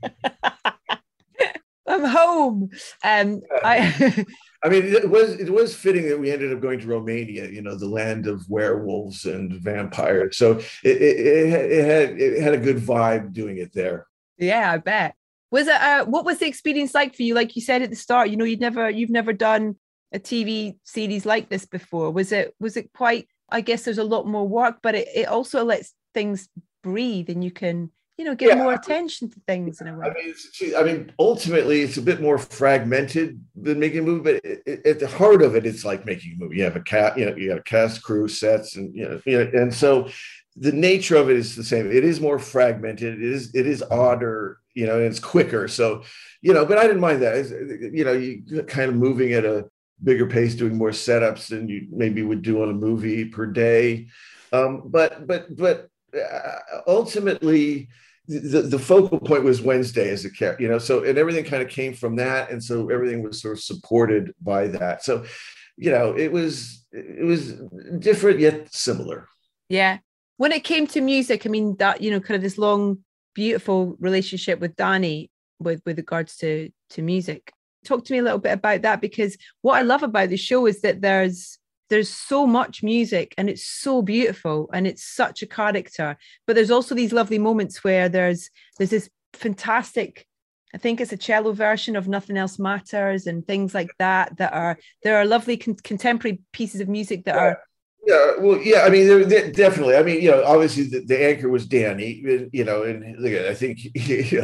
I'm 1.86 2.04
home. 2.04 2.70
Um, 3.02 3.42
I 3.62 4.26
I 4.64 4.68
mean, 4.68 4.84
it 4.84 5.08
was 5.08 5.34
it 5.34 5.50
was 5.50 5.74
fitting 5.74 6.08
that 6.08 6.18
we 6.18 6.30
ended 6.30 6.52
up 6.52 6.60
going 6.60 6.80
to 6.80 6.86
Romania, 6.86 7.48
you 7.48 7.62
know, 7.62 7.76
the 7.76 7.88
land 7.88 8.26
of 8.26 8.48
werewolves 8.48 9.24
and 9.24 9.52
vampires. 9.52 10.36
So 10.36 10.58
it 10.82 11.02
it, 11.02 11.26
it 11.26 11.84
had 11.84 12.20
it 12.20 12.42
had 12.42 12.54
a 12.54 12.58
good 12.58 12.78
vibe 12.78 13.32
doing 13.32 13.58
it 13.58 13.72
there. 13.72 14.06
Yeah, 14.36 14.72
I 14.72 14.78
bet. 14.78 15.14
Was 15.54 15.68
it? 15.68 15.80
Uh, 15.80 16.04
what 16.06 16.24
was 16.24 16.38
the 16.38 16.48
experience 16.48 16.96
like 16.96 17.14
for 17.14 17.22
you? 17.22 17.32
Like 17.32 17.54
you 17.54 17.62
said 17.62 17.80
at 17.80 17.88
the 17.88 17.94
start, 17.94 18.28
you 18.28 18.36
know, 18.36 18.44
you'd 18.44 18.60
never 18.60 18.90
you've 18.90 19.08
never 19.08 19.32
done 19.32 19.76
a 20.12 20.18
TV 20.18 20.74
series 20.82 21.24
like 21.24 21.48
this 21.48 21.64
before. 21.64 22.10
Was 22.10 22.32
it 22.32 22.56
was 22.58 22.76
it 22.76 22.92
quite? 22.92 23.28
I 23.50 23.60
guess 23.60 23.84
there's 23.84 23.98
a 23.98 24.02
lot 24.02 24.26
more 24.26 24.48
work, 24.48 24.78
but 24.82 24.96
it, 24.96 25.06
it 25.14 25.28
also 25.28 25.64
lets 25.64 25.94
things 26.12 26.48
breathe, 26.82 27.30
and 27.30 27.44
you 27.44 27.52
can 27.52 27.92
you 28.18 28.24
know, 28.24 28.34
give 28.34 28.48
yeah. 28.48 28.56
more 28.56 28.74
attention 28.74 29.30
to 29.30 29.40
things 29.46 29.80
in 29.80 29.86
a 29.86 29.96
way. 29.96 30.08
I 30.08 30.12
mean, 30.12 30.76
I 30.76 30.82
mean, 30.82 31.12
ultimately, 31.20 31.82
it's 31.82 31.98
a 31.98 32.02
bit 32.02 32.20
more 32.20 32.38
fragmented 32.38 33.40
than 33.54 33.78
making 33.78 34.00
a 34.00 34.02
movie, 34.02 34.22
but 34.24 34.44
it, 34.44 34.62
it, 34.66 34.86
at 34.86 34.98
the 34.98 35.08
heart 35.08 35.40
of 35.40 35.54
it, 35.54 35.66
it's 35.66 35.84
like 35.84 36.04
making 36.04 36.32
a 36.32 36.36
movie. 36.36 36.56
You 36.56 36.64
have 36.64 36.76
a 36.76 36.80
cat, 36.80 37.16
you 37.16 37.26
know, 37.26 37.36
you 37.36 37.48
got 37.48 37.58
a 37.58 37.62
cast, 37.62 38.02
crew, 38.02 38.26
sets, 38.26 38.74
and 38.74 38.92
you 38.92 39.08
know, 39.08 39.20
you 39.24 39.38
know, 39.38 39.50
and 39.52 39.72
so 39.72 40.08
the 40.56 40.72
nature 40.72 41.16
of 41.16 41.30
it 41.30 41.36
is 41.36 41.56
the 41.56 41.64
same. 41.64 41.90
It 41.90 42.04
is 42.04 42.20
more 42.20 42.38
fragmented. 42.38 43.14
It 43.14 43.22
is 43.22 43.54
it 43.54 43.66
is 43.66 43.82
odder, 43.82 44.58
you 44.74 44.86
know, 44.86 44.96
and 44.96 45.06
it's 45.06 45.20
quicker. 45.20 45.68
So, 45.68 46.02
you 46.42 46.52
know, 46.52 46.64
but 46.64 46.78
I 46.78 46.82
didn't 46.82 47.00
mind 47.00 47.22
that. 47.22 47.36
It's, 47.36 47.50
you 47.50 48.04
know, 48.04 48.12
you 48.12 48.42
kind 48.64 48.90
of 48.90 48.96
moving 48.96 49.32
at 49.32 49.44
a 49.44 49.66
bigger 50.02 50.26
pace, 50.26 50.54
doing 50.54 50.76
more 50.76 50.90
setups 50.90 51.48
than 51.48 51.68
you 51.68 51.86
maybe 51.90 52.22
would 52.22 52.42
do 52.42 52.62
on 52.62 52.70
a 52.70 52.74
movie 52.74 53.24
per 53.24 53.46
day. 53.46 54.08
Um, 54.52 54.82
but 54.86 55.26
but 55.26 55.56
but 55.56 55.88
uh, 56.16 56.58
ultimately 56.86 57.88
the, 58.28 58.62
the 58.62 58.78
focal 58.78 59.18
point 59.18 59.44
was 59.44 59.60
Wednesday 59.60 60.10
as 60.10 60.24
a 60.24 60.30
character, 60.30 60.62
you 60.62 60.68
know, 60.68 60.78
so 60.78 61.04
and 61.04 61.18
everything 61.18 61.44
kind 61.44 61.62
of 61.62 61.68
came 61.68 61.94
from 61.94 62.16
that. 62.16 62.50
And 62.50 62.62
so 62.62 62.88
everything 62.90 63.22
was 63.22 63.42
sort 63.42 63.56
of 63.56 63.62
supported 63.62 64.32
by 64.40 64.68
that. 64.68 65.04
So, 65.04 65.24
you 65.76 65.90
know, 65.90 66.16
it 66.16 66.30
was 66.30 66.86
it 66.92 67.24
was 67.24 67.54
different 67.98 68.38
yet 68.38 68.72
similar. 68.72 69.28
Yeah. 69.68 69.98
When 70.36 70.52
it 70.52 70.64
came 70.64 70.86
to 70.88 71.00
music, 71.00 71.46
I 71.46 71.48
mean 71.48 71.76
that, 71.76 72.00
you 72.00 72.10
know, 72.10 72.20
kind 72.20 72.36
of 72.36 72.42
this 72.42 72.58
long, 72.58 72.98
beautiful 73.34 73.96
relationship 74.00 74.60
with 74.60 74.76
Danny 74.76 75.30
with 75.58 75.80
with 75.86 75.96
regards 75.96 76.36
to 76.38 76.70
to 76.90 77.02
music. 77.02 77.52
Talk 77.84 78.04
to 78.04 78.12
me 78.12 78.18
a 78.18 78.22
little 78.22 78.38
bit 78.38 78.52
about 78.52 78.82
that 78.82 79.00
because 79.00 79.36
what 79.62 79.76
I 79.76 79.82
love 79.82 80.02
about 80.02 80.30
the 80.30 80.36
show 80.36 80.66
is 80.66 80.80
that 80.80 81.00
there's 81.00 81.58
there's 81.90 82.08
so 82.08 82.46
much 82.46 82.82
music 82.82 83.34
and 83.36 83.50
it's 83.50 83.64
so 83.64 84.02
beautiful 84.02 84.70
and 84.72 84.86
it's 84.86 85.04
such 85.04 85.42
a 85.42 85.46
character 85.46 86.16
but 86.46 86.56
there's 86.56 86.70
also 86.70 86.94
these 86.94 87.12
lovely 87.12 87.38
moments 87.38 87.84
where 87.84 88.08
there's 88.08 88.50
there's 88.78 88.90
this 88.90 89.10
fantastic 89.34 90.26
i 90.74 90.78
think 90.78 91.00
it's 91.00 91.12
a 91.12 91.16
cello 91.16 91.52
version 91.52 91.94
of 91.94 92.08
nothing 92.08 92.36
else 92.36 92.58
matters 92.58 93.26
and 93.26 93.46
things 93.46 93.74
like 93.74 93.90
that 93.98 94.36
that 94.38 94.52
are 94.52 94.78
there 95.02 95.16
are 95.16 95.26
lovely 95.26 95.56
con- 95.56 95.76
contemporary 95.84 96.40
pieces 96.52 96.80
of 96.80 96.88
music 96.88 97.24
that 97.24 97.34
yeah. 97.34 97.40
are 97.42 97.60
yeah, 98.06 98.32
well, 98.38 98.60
yeah. 98.62 98.82
I 98.82 98.90
mean, 98.90 99.06
they're, 99.06 99.24
they're 99.24 99.52
definitely. 99.52 99.96
I 99.96 100.02
mean, 100.02 100.20
you 100.20 100.30
know, 100.30 100.44
obviously 100.44 100.84
the, 100.84 101.00
the 101.00 101.24
anchor 101.26 101.48
was 101.48 101.66
Danny, 101.66 102.48
you 102.52 102.64
know, 102.64 102.82
and 102.82 103.26
I 103.26 103.54
think 103.54 103.84
you 103.94 104.42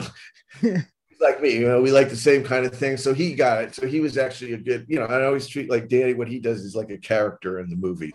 know, 0.62 0.76
like 1.21 1.40
me, 1.43 1.55
you 1.55 1.69
know, 1.69 1.83
we 1.83 1.93
like 1.93 2.09
the 2.09 2.17
same 2.17 2.43
kind 2.43 2.64
of 2.64 2.75
thing. 2.75 2.97
So 2.97 3.12
he 3.12 3.35
got 3.35 3.64
it. 3.64 3.75
So 3.75 3.87
he 3.87 4.00
was 4.00 4.17
actually 4.17 4.55
a 4.55 4.59
good, 4.59 4.87
you 4.88 4.99
know, 4.99 5.07
I 5.07 5.25
always 5.25 5.47
treat 5.47 5.71
like 5.71 5.88
Danny, 5.88 6.14
what 6.14 6.29
he 6.29 6.38
does 6.38 6.62
is 6.62 6.75
like 6.75 6.90
a 6.90 6.99
character 6.99 7.61
in 7.61 7.69
the 7.69 7.76
movie. 7.76 8.12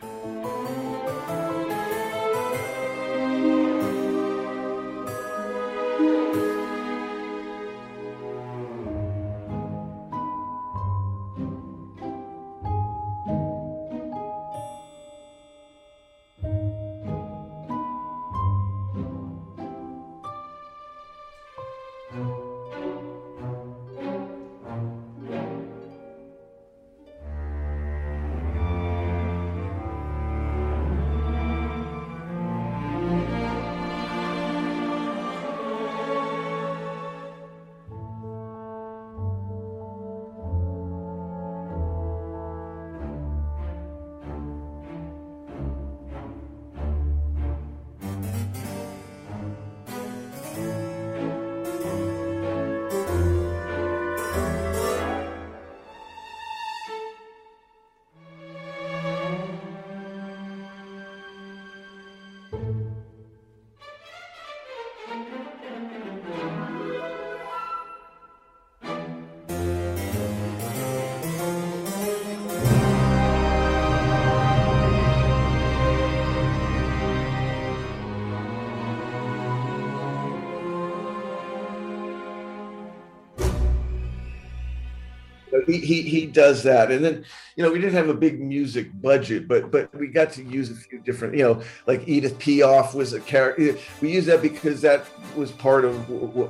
He, 85.65 85.77
he 85.79 86.01
he 86.01 86.25
does 86.25 86.63
that 86.63 86.91
and 86.91 87.03
then 87.03 87.25
you 87.55 87.63
know 87.63 87.71
we 87.71 87.79
didn't 87.79 87.93
have 87.93 88.09
a 88.09 88.13
big 88.13 88.39
music 88.39 88.89
budget 89.01 89.47
but 89.47 89.71
but 89.71 89.93
we 89.95 90.07
got 90.07 90.31
to 90.31 90.43
use 90.43 90.69
a 90.71 90.75
few 90.75 90.99
different 90.99 91.35
you 91.35 91.43
know 91.43 91.61
like 91.87 92.07
edith 92.07 92.37
piaf 92.39 92.93
was 92.93 93.13
a 93.13 93.19
character 93.21 93.69
eh, 93.69 93.75
we 94.01 94.11
use 94.11 94.25
that 94.25 94.41
because 94.41 94.81
that 94.81 95.05
was 95.35 95.51
part 95.51 95.85
of 95.85 96.07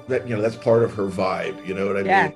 that 0.07 0.27
you 0.27 0.35
know 0.35 0.41
that's 0.41 0.55
part 0.55 0.83
of 0.83 0.93
her 0.93 1.07
vibe 1.07 1.65
you 1.67 1.73
know 1.73 1.87
what 1.87 1.97
i 1.97 2.01
yeah. 2.01 2.27
mean 2.27 2.34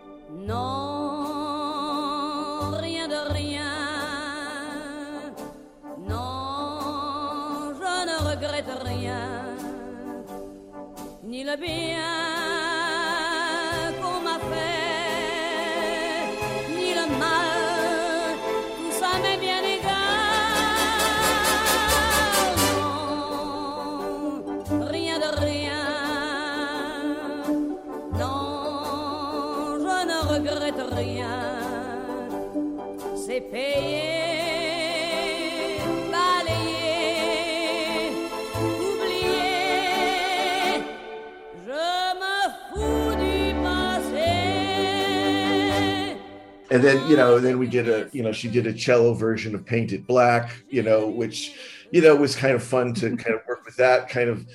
and 46.79 46.87
then 46.87 47.09
you 47.09 47.17
know 47.17 47.39
then 47.39 47.59
we 47.59 47.67
did 47.67 47.89
a 47.89 48.09
you 48.13 48.23
know 48.23 48.31
she 48.31 48.47
did 48.47 48.65
a 48.65 48.73
cello 48.73 49.13
version 49.13 49.53
of 49.53 49.65
paint 49.65 49.91
it 49.91 50.07
black 50.07 50.55
you 50.69 50.81
know 50.81 51.07
which 51.07 51.53
you 51.91 52.01
know 52.01 52.15
was 52.15 52.35
kind 52.35 52.55
of 52.55 52.63
fun 52.63 52.93
to 52.93 53.15
kind 53.17 53.35
of 53.35 53.41
work 53.47 53.65
with 53.65 53.75
that 53.75 54.07
kind 54.07 54.29
of 54.29 54.47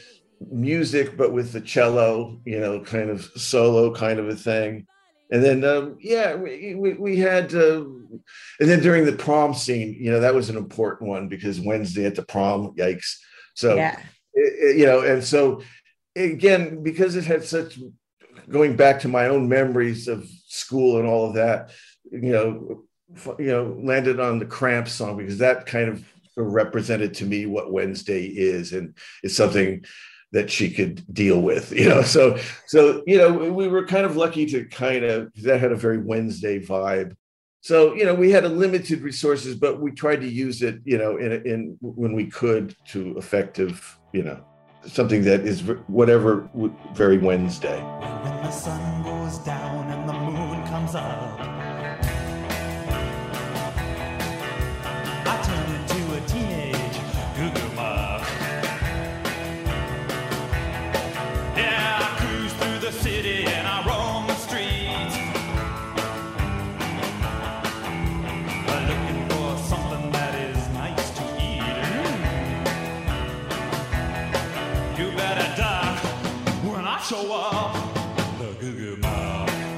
music 0.51 1.19
but 1.19 1.33
with 1.33 1.53
the 1.53 1.61
cello 1.61 2.41
you 2.47 2.59
know 2.59 2.81
kind 2.81 3.11
of 3.11 3.25
solo 3.37 3.95
kind 3.95 4.19
of 4.19 4.29
a 4.29 4.35
thing 4.35 4.87
and 5.31 5.45
then 5.45 5.65
um, 5.65 5.97
yeah 6.01 6.35
we, 6.35 6.75
we, 6.75 6.95
we 6.95 7.19
had 7.19 7.55
uh, 7.55 7.81
and 7.81 8.71
then 8.71 8.81
during 8.81 9.05
the 9.05 9.13
prom 9.13 9.53
scene 9.53 9.95
you 10.01 10.11
know 10.11 10.21
that 10.21 10.35
was 10.35 10.49
an 10.49 10.57
important 10.57 11.09
one 11.09 11.29
because 11.29 11.61
wednesday 11.61 12.07
at 12.07 12.15
the 12.15 12.25
prom 12.25 12.75
yikes 12.77 13.17
so 13.55 13.75
yeah. 13.75 13.99
it, 14.33 14.71
it, 14.71 14.77
you 14.79 14.87
know 14.87 15.01
and 15.01 15.23
so 15.23 15.63
again 16.17 16.83
because 16.83 17.17
it 17.17 17.25
had 17.25 17.45
such 17.45 17.79
going 18.49 18.77
back 18.77 19.01
to 19.01 19.09
my 19.09 19.29
own 19.29 19.49
memories 19.49 20.09
of 20.09 20.27
school 20.47 20.99
and 20.99 21.07
all 21.07 21.27
of 21.27 21.35
that 21.35 21.71
you 22.11 22.33
know 22.33 22.85
you 23.39 23.47
know 23.47 23.77
landed 23.83 24.21
on 24.21 24.39
the 24.39 24.47
Cramps 24.47 24.93
song 24.93 25.17
because 25.17 25.39
that 25.39 25.67
kind 25.67 25.89
of 25.89 26.05
represented 26.37 27.15
to 27.15 27.25
me 27.25 27.47
what 27.47 27.73
wednesday 27.73 28.25
is 28.27 28.73
and 28.73 28.95
it's 29.23 29.37
something 29.37 29.85
that 30.33 30.51
she 30.51 30.69
could 30.69 31.05
deal 31.15 31.41
with 31.41 31.71
you 31.73 31.89
know 31.89 32.03
so 32.17 32.37
so 32.67 33.03
you 33.07 33.17
know 33.17 33.33
we 33.33 33.69
were 33.69 33.87
kind 33.87 34.05
of 34.05 34.17
lucky 34.17 34.47
to 34.47 34.65
kind 34.65 35.05
of 35.05 35.33
that 35.43 35.61
had 35.61 35.71
a 35.71 35.77
very 35.77 35.99
wednesday 35.99 36.59
vibe 36.59 37.15
so 37.65 37.95
you 37.95 38.05
know 38.05 38.15
we 38.15 38.31
had 38.31 38.45
a 38.45 38.49
limited 38.51 39.01
resources, 39.01 39.55
but 39.55 39.81
we 39.81 39.91
tried 39.91 40.21
to 40.21 40.29
use 40.29 40.61
it, 40.61 40.81
you 40.85 40.99
know, 40.99 41.17
in 41.17 41.33
in 41.47 41.79
when 41.81 42.13
we 42.13 42.27
could 42.27 42.77
to 42.89 43.17
effective, 43.17 43.99
you 44.13 44.23
know, 44.23 44.45
something 44.87 45.25
that 45.25 45.47
is 45.47 45.63
whatever 45.87 46.47
very 46.93 47.17
Wednesday. 47.17 47.81
When 47.81 48.37
the 48.43 48.51
sun 48.51 49.03
goes 49.03 49.39
down 49.39 49.91
and 49.91 50.07
the 50.07 50.13
moon 50.13 50.67
comes 50.67 50.95
up, 50.95 51.34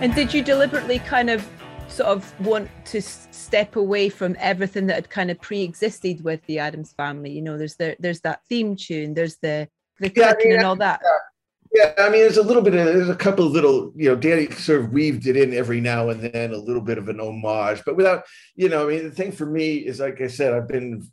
And 0.06 0.14
did 0.14 0.32
you 0.32 0.40
deliberately 0.40 1.00
kind 1.00 1.30
of 1.30 1.44
sort 1.88 2.10
of 2.10 2.40
want 2.46 2.70
to 2.84 3.02
step 3.02 3.75
away 3.75 4.08
from 4.08 4.36
everything 4.38 4.86
that 4.86 4.94
had 4.94 5.10
kind 5.10 5.32
of 5.32 5.40
pre-existed 5.40 6.22
with 6.22 6.40
the 6.46 6.60
Addams 6.60 6.92
family? 6.92 7.32
You 7.32 7.42
know, 7.42 7.58
there's 7.58 7.75
the 7.75 7.96
there's 7.98 8.20
that 8.20 8.38
theme 8.48 8.76
tune, 8.76 9.14
there's 9.14 9.38
the 9.38 9.68
the 9.98 10.12
Yeah, 10.14 10.28
I 10.28 10.44
mean, 10.44 10.52
and 10.58 10.64
all 10.64 10.76
that. 10.76 11.00
Yeah, 11.75 11.92
I 11.98 12.08
mean, 12.08 12.20
there's 12.20 12.36
a 12.36 12.44
little 12.44 12.62
bit 12.62 12.75
of 12.75 12.86
there's 12.86 13.08
a 13.08 13.16
couple 13.16 13.46
of 13.46 13.52
little, 13.52 13.92
you 13.96 14.08
know, 14.08 14.14
Danny 14.14 14.48
sort 14.52 14.82
of 14.82 14.92
weaved 14.92 15.26
it 15.26 15.36
in 15.36 15.52
every 15.52 15.80
now 15.80 16.10
and 16.10 16.22
then, 16.22 16.52
a 16.52 16.56
little 16.56 16.82
bit 16.82 16.98
of 16.98 17.08
an 17.08 17.18
homage, 17.18 17.82
but 17.84 17.96
without, 17.96 18.22
you 18.54 18.68
know, 18.68 18.88
I 18.88 18.94
mean, 18.94 19.02
the 19.02 19.10
thing 19.10 19.32
for 19.32 19.44
me 19.44 19.78
is, 19.78 19.98
like 19.98 20.20
I 20.20 20.28
said, 20.28 20.52
I've 20.52 20.68
been 20.68 21.04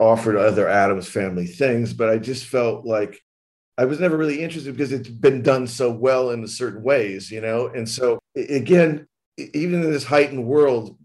offered 0.00 0.36
other 0.36 0.66
Addams 0.66 1.10
family 1.10 1.44
things, 1.46 1.92
but 1.92 2.08
I 2.08 2.16
just 2.16 2.46
felt 2.46 2.86
like 2.86 3.20
I 3.78 3.84
was 3.84 4.00
never 4.00 4.16
really 4.16 4.42
interested 4.42 4.72
because 4.76 4.92
it's 4.92 5.08
been 5.08 5.40
done 5.40 5.68
so 5.68 5.90
well 5.90 6.30
in 6.30 6.46
certain 6.48 6.82
ways, 6.82 7.30
you 7.30 7.40
know, 7.40 7.68
and 7.68 7.88
so 7.88 8.18
again, 8.34 9.06
even 9.36 9.82
in 9.84 9.92
this 9.92 10.04
heightened 10.04 10.44
world 10.44 10.98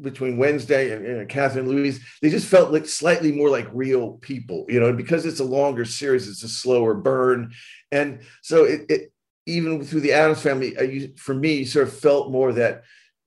between 0.00 0.36
Wednesday 0.36 0.90
and, 0.90 1.06
and 1.06 1.28
Catherine 1.28 1.68
Luis, 1.68 2.00
they 2.20 2.28
just 2.28 2.48
felt 2.48 2.72
like 2.72 2.86
slightly 2.86 3.30
more 3.30 3.48
like 3.48 3.68
real 3.72 4.14
people, 4.14 4.66
you 4.68 4.80
know, 4.80 4.88
and 4.88 4.96
because 4.96 5.24
it's 5.24 5.38
a 5.38 5.44
longer 5.44 5.84
series, 5.84 6.28
it's 6.28 6.42
a 6.42 6.48
slower 6.48 6.94
burn. 6.94 7.52
And 7.92 8.20
so 8.42 8.64
it, 8.64 8.82
it 8.88 9.12
even 9.46 9.84
through 9.84 10.00
the 10.00 10.12
Addams 10.12 10.42
family, 10.42 10.76
I, 10.76 11.12
for 11.16 11.34
me, 11.34 11.64
sort 11.64 11.86
of 11.86 11.96
felt 11.96 12.32
more 12.32 12.52
that 12.54 12.82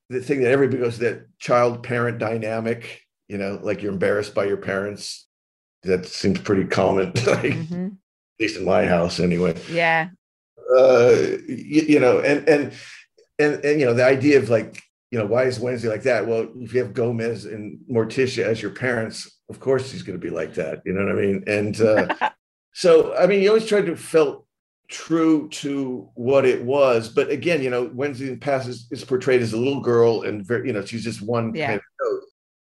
the 0.10 0.20
thing 0.22 0.42
that 0.42 0.52
everybody 0.52 0.82
goes 0.82 0.98
that 1.00 1.26
child 1.40 1.84
parent 1.84 2.18
dynamic, 2.18 3.04
you 3.30 3.38
know, 3.38 3.60
like 3.62 3.82
you're 3.82 3.94
embarrassed 3.94 4.36
by 4.36 4.46
your 4.46 4.58
parents. 4.58 5.26
That 5.84 6.06
seems 6.06 6.42
pretty 6.42 6.66
common, 6.66 7.14
Mhm. 7.14 7.99
Least 8.40 8.58
in 8.58 8.66
my 8.66 8.86
house 8.86 9.20
anyway 9.20 9.56
Yeah. 9.70 10.10
uh 10.78 11.16
you, 11.48 11.82
you 11.94 12.00
know 12.00 12.20
and 12.20 12.48
and 12.48 12.74
and 13.38 13.64
and 13.66 13.80
you 13.80 13.86
know 13.86 13.94
the 13.94 14.06
idea 14.06 14.38
of 14.40 14.50
like 14.50 14.82
you 15.12 15.20
know 15.20 15.26
why 15.26 15.44
is 15.44 15.60
wednesday 15.60 15.90
like 15.90 16.04
that 16.04 16.28
well 16.28 16.48
if 16.58 16.74
you 16.74 16.82
have 16.84 16.94
gomez 16.94 17.46
and 17.46 17.80
morticia 17.92 18.44
as 18.46 18.62
your 18.62 18.72
parents 18.72 19.40
of 19.50 19.60
course 19.60 19.92
he's 19.92 20.04
going 20.04 20.20
to 20.20 20.26
be 20.26 20.30
like 20.34 20.54
that 20.54 20.82
you 20.86 20.94
know 20.94 21.06
what 21.06 21.18
i 21.18 21.22
mean 21.22 21.44
and 21.48 21.82
uh 21.82 22.08
so 22.74 23.16
i 23.16 23.26
mean 23.28 23.42
you 23.42 23.50
always 23.50 23.66
tried 23.66 23.86
to 23.86 23.96
felt 23.96 24.46
true 24.88 25.48
to 25.50 26.10
what 26.16 26.46
it 26.46 26.64
was 26.64 27.10
but 27.10 27.30
again 27.30 27.62
you 27.62 27.70
know 27.70 27.92
wednesday 27.94 28.28
in 28.28 28.40
past 28.40 28.68
is, 28.68 28.88
is 28.92 29.04
portrayed 29.04 29.42
as 29.42 29.54
a 29.54 29.58
little 29.58 29.82
girl 29.82 30.24
and 30.24 30.46
very 30.46 30.66
you 30.68 30.74
know 30.74 30.84
she's 30.84 31.04
just 31.04 31.22
one 31.22 31.54
Yeah. 31.54 31.68
kind 31.68 31.80
of 31.80 31.84
note. 32.02 32.22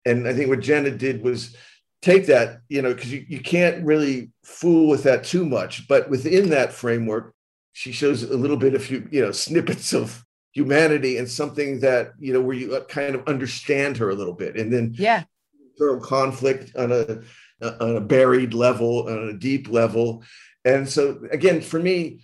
and 0.07 0.29
i 0.29 0.33
think 0.35 0.49
what 0.49 0.61
jenna 0.61 0.91
did 0.91 1.23
was 1.23 1.57
take 2.03 2.27
that 2.27 2.61
you 2.69 2.83
know 2.83 2.93
because 2.93 3.13
you, 3.13 3.25
you 3.29 3.41
can't 3.41 3.83
really 3.85 4.31
fool 4.45 4.89
with 4.89 5.05
that 5.05 5.25
too 5.25 5.45
much 5.47 5.87
but 5.89 6.11
within 6.11 6.51
that 6.51 6.73
framework 6.73 7.33
she 7.73 7.93
shows 7.93 8.23
a 8.25 8.37
little 8.37 8.57
bit 8.57 8.75
of 8.75 8.91
you 8.91 9.09
you 9.11 9.23
know 9.23 9.31
snippets 9.31 9.95
of 9.95 10.25
humanity 10.53 11.17
and 11.17 11.31
something 11.31 11.81
that 11.81 12.13
you 12.19 12.33
know 12.33 12.41
where 12.41 12.57
you 12.57 12.75
uh, 12.75 12.85
kind 12.85 13.15
of 13.15 13.27
understand 13.27 13.97
her 13.97 14.11
a 14.11 14.15
little 14.15 14.35
bit 14.35 14.57
and 14.57 14.73
then 14.73 14.95
Yeah. 14.99 15.25
internal 15.71 16.01
conflict 16.05 16.77
on 16.77 16.93
a 16.93 17.21
on 17.81 17.97
a 17.97 18.01
buried 18.01 18.53
level 18.53 19.09
on 19.09 19.29
a 19.29 19.33
deep 19.33 19.69
level 19.69 20.25
and 20.65 20.89
so 20.89 21.21
again 21.31 21.61
for 21.61 21.79
me 21.79 22.21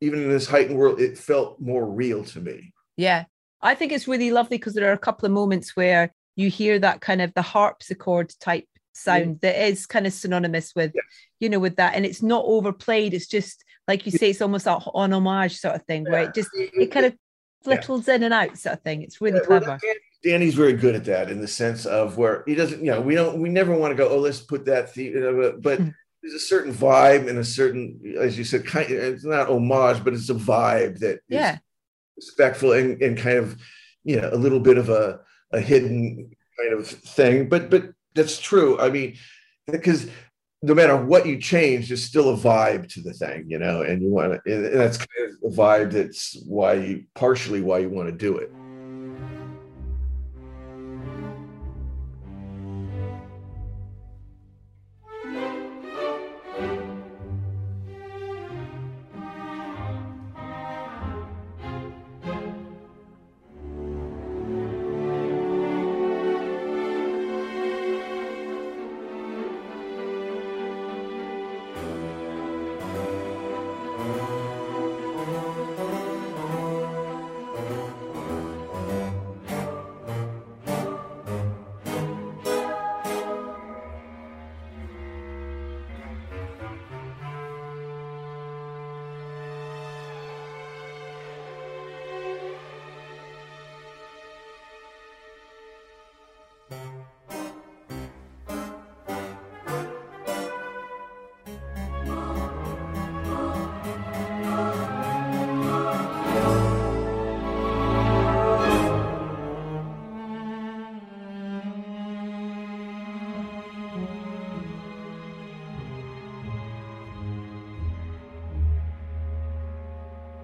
even 0.00 0.22
in 0.22 0.30
this 0.30 0.48
heightened 0.48 0.78
world 0.78 1.00
it 1.00 1.18
felt 1.18 1.60
more 1.60 1.86
real 1.86 2.24
to 2.24 2.40
me 2.40 2.72
Yeah. 2.96 3.24
I 3.60 3.74
think 3.74 3.90
it's 3.90 4.06
really 4.06 4.30
lovely 4.30 4.56
because 4.56 4.74
there 4.74 4.88
are 4.88 4.92
a 4.92 4.98
couple 4.98 5.26
of 5.26 5.32
moments 5.32 5.74
where 5.76 6.14
you 6.36 6.48
hear 6.48 6.78
that 6.78 7.00
kind 7.00 7.20
of 7.20 7.34
the 7.34 7.42
harpsichord 7.42 8.32
type 8.40 8.68
sound 8.98 9.40
that 9.40 9.56
is 9.68 9.86
kind 9.86 10.06
of 10.06 10.12
synonymous 10.12 10.74
with, 10.74 10.92
Yeah. 10.94 11.02
you 11.40 11.48
know, 11.48 11.58
with 11.58 11.76
that. 11.76 11.94
And 11.94 12.04
it's 12.04 12.22
not 12.22 12.44
overplayed. 12.46 13.14
It's 13.14 13.26
just 13.26 13.64
like 13.86 14.04
you 14.04 14.12
say, 14.12 14.30
it's 14.30 14.42
almost 14.42 14.64
that 14.66 14.82
on 14.94 15.12
homage 15.12 15.56
sort 15.58 15.74
of 15.76 15.82
thing 15.84 16.04
where 16.04 16.24
it 16.24 16.34
just 16.34 16.50
it 16.54 16.90
kind 16.90 17.06
of 17.06 17.14
flittles 17.64 18.06
in 18.08 18.22
and 18.22 18.34
out 18.34 18.58
sort 18.58 18.74
of 18.76 18.82
thing. 18.82 19.02
It's 19.02 19.20
really 19.20 19.38
Yeah, 19.40 19.48
well, 19.48 19.60
clever. 19.60 19.78
Dan- 19.82 19.94
Danny's 20.24 20.54
very 20.54 20.72
good 20.74 20.94
at 20.94 21.04
that 21.06 21.30
in 21.30 21.40
the 21.40 21.48
sense 21.48 21.86
of 21.86 22.18
where 22.18 22.42
he 22.46 22.54
doesn't, 22.54 22.84
you 22.84 22.90
know, 22.90 23.00
we 23.00 23.14
don't, 23.14 23.40
we 23.40 23.48
never 23.48 23.74
want 23.74 23.92
to 23.92 23.96
go, 23.96 24.08
oh, 24.08 24.18
let's 24.18 24.40
put 24.40 24.64
that 24.66 24.92
theme, 24.92 25.12
but- 25.40 25.62
but 25.62 25.78
Hmm. 25.78 25.88
there's 26.22 26.34
a 26.34 26.40
certain 26.40 26.72
vibe 26.74 27.28
and 27.28 27.38
a 27.38 27.44
certain, 27.44 28.00
as 28.18 28.36
you 28.36 28.44
said, 28.44 28.66
kind 28.66 28.90
it's 28.90 29.24
not 29.24 29.48
homage, 29.48 30.02
but 30.04 30.12
it's 30.14 30.28
a 30.28 30.34
vibe 30.34 30.98
that 30.98 31.20
Yeah. 31.28 31.58
respectful 32.16 32.72
and, 32.72 33.00
and 33.00 33.16
kind 33.16 33.38
of, 33.38 33.56
you 34.04 34.20
know, 34.20 34.28
a 34.32 34.36
little 34.36 34.60
bit 34.60 34.76
of 34.78 34.88
a, 34.88 35.20
a 35.52 35.60
hidden 35.60 36.30
kind 36.60 36.72
of 36.74 36.86
thing. 36.86 37.48
But, 37.48 37.70
but 37.70 37.92
that's 38.18 38.38
true. 38.38 38.78
I 38.80 38.90
mean, 38.90 39.16
because 39.66 40.08
no 40.62 40.74
matter 40.74 40.96
what 40.96 41.24
you 41.24 41.38
change, 41.38 41.88
there's 41.88 42.02
still 42.02 42.34
a 42.34 42.36
vibe 42.36 42.88
to 42.88 43.00
the 43.00 43.12
thing, 43.12 43.44
you 43.48 43.58
know, 43.58 43.82
and 43.82 44.02
you 44.02 44.10
want 44.10 44.32
to, 44.44 44.54
and 44.54 44.80
that's 44.80 44.98
kind 44.98 45.30
of 45.30 45.52
a 45.52 45.56
vibe 45.56 45.92
that's 45.92 46.36
why 46.46 46.74
you, 46.74 47.04
partially 47.14 47.60
why 47.60 47.78
you 47.78 47.88
want 47.88 48.08
to 48.08 48.12
do 48.12 48.36
it. 48.38 48.52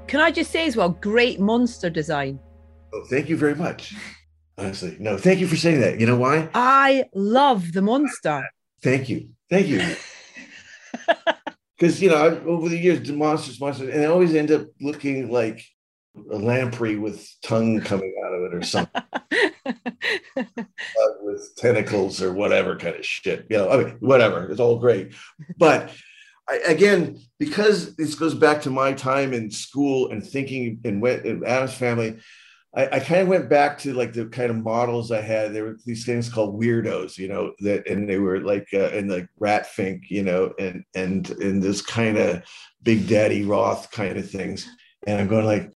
Can 0.06 0.20
I 0.20 0.30
just 0.30 0.50
say 0.50 0.66
as 0.66 0.76
well, 0.76 0.90
great 0.90 1.40
monster 1.40 1.90
design. 1.90 2.38
Oh, 2.92 3.04
thank 3.10 3.28
you 3.28 3.36
very 3.36 3.54
much. 3.54 3.94
Honestly, 4.56 4.96
no, 5.00 5.16
thank 5.16 5.40
you 5.40 5.46
for 5.46 5.56
saying 5.56 5.80
that. 5.80 5.98
You 5.98 6.06
know 6.06 6.16
why? 6.16 6.48
I 6.54 7.04
love 7.14 7.72
the 7.72 7.82
monster. 7.82 8.48
Thank 8.82 9.08
you, 9.08 9.30
thank 9.50 9.66
you. 9.66 9.82
Because 11.76 12.00
you 12.00 12.08
know, 12.08 12.16
I, 12.16 12.28
over 12.44 12.68
the 12.68 12.78
years, 12.78 13.06
the 13.06 13.14
monsters, 13.14 13.60
monsters, 13.60 13.88
and 13.88 14.00
they 14.00 14.06
always 14.06 14.34
end 14.34 14.52
up 14.52 14.68
looking 14.80 15.30
like 15.30 15.60
a 16.32 16.36
lamprey 16.36 16.96
with 16.96 17.28
tongue 17.42 17.80
coming 17.80 18.14
out 18.24 18.32
of 18.32 18.42
it, 18.42 18.54
or 18.54 18.62
something 18.62 19.02
uh, 20.36 20.44
with 21.20 21.56
tentacles 21.56 22.22
or 22.22 22.32
whatever 22.32 22.76
kind 22.76 22.94
of 22.94 23.04
shit. 23.04 23.46
You 23.50 23.56
know, 23.56 23.70
I 23.70 23.76
mean, 23.78 23.96
whatever. 23.98 24.48
It's 24.50 24.60
all 24.60 24.78
great, 24.78 25.14
but 25.58 25.90
I, 26.48 26.56
again, 26.66 27.18
because 27.38 27.96
this 27.96 28.14
goes 28.14 28.34
back 28.34 28.62
to 28.62 28.70
my 28.70 28.92
time 28.92 29.32
in 29.32 29.50
school 29.50 30.10
and 30.10 30.24
thinking 30.24 30.80
and 30.84 31.00
went 31.00 31.24
in 31.24 31.44
Addams 31.44 31.74
family. 31.74 32.18
I, 32.76 32.96
I 32.96 33.00
kind 33.00 33.22
of 33.22 33.28
went 33.28 33.48
back 33.48 33.78
to 33.80 33.94
like 33.94 34.12
the 34.12 34.26
kind 34.26 34.50
of 34.50 34.56
models 34.56 35.10
I 35.10 35.20
had. 35.20 35.54
There 35.54 35.64
were 35.64 35.78
these 35.86 36.04
things 36.04 36.28
called 36.28 36.60
weirdos, 36.60 37.16
you 37.16 37.28
know, 37.28 37.52
that 37.60 37.88
and 37.88 38.08
they 38.08 38.18
were 38.18 38.40
like 38.40 38.68
uh, 38.74 38.90
in 38.90 39.08
like 39.08 39.28
Rat 39.38 39.66
Fink, 39.66 40.04
you 40.10 40.22
know, 40.22 40.52
and 40.58 40.84
and 40.94 41.28
and 41.30 41.62
this 41.62 41.80
kind 41.80 42.18
of 42.18 42.42
Big 42.82 43.08
Daddy 43.08 43.44
Roth 43.44 43.90
kind 43.90 44.18
of 44.18 44.30
things. 44.30 44.68
And 45.06 45.20
I'm 45.20 45.28
going 45.28 45.46
like, 45.46 45.72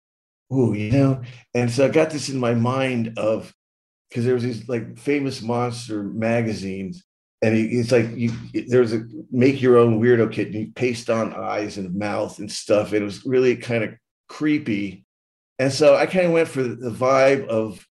ooh, 0.53 0.75
you 0.75 0.91
know. 0.91 1.23
And 1.55 1.71
so 1.71 1.87
I 1.87 1.89
got 1.89 2.11
this 2.11 2.29
in 2.29 2.39
my 2.39 2.55
mind 2.55 3.15
of 3.17 3.55
because 4.09 4.25
there 4.25 4.35
was 4.35 4.43
these 4.43 4.69
like 4.69 4.99
famous 4.99 5.43
monster 5.43 6.03
magazines, 6.03 7.05
and 7.43 7.57
it's 7.57 7.93
like 7.93 8.11
you 8.15 8.33
there's 8.67 8.93
a 8.93 9.05
make 9.31 9.63
your 9.63 9.79
own 9.79 10.01
weirdo 10.01 10.33
kit. 10.33 10.49
And 10.49 10.57
you 10.57 10.73
paste 10.75 11.09
on 11.09 11.35
eyes 11.35 11.79
and 11.79 11.95
mouth 11.95 12.39
and 12.39 12.51
stuff. 12.51 12.93
And 12.93 13.03
it 13.03 13.05
was 13.05 13.25
really 13.25 13.57
kind 13.57 13.85
of 13.85 13.95
creepy 14.29 15.05
and 15.59 15.73
so 15.73 15.97
I 15.97 16.07
kind 16.07 16.27
of 16.27 16.33
went 16.33 16.49
for 16.49 16.63
the 16.63 16.91
vibe 16.91 17.47
of 17.49 17.85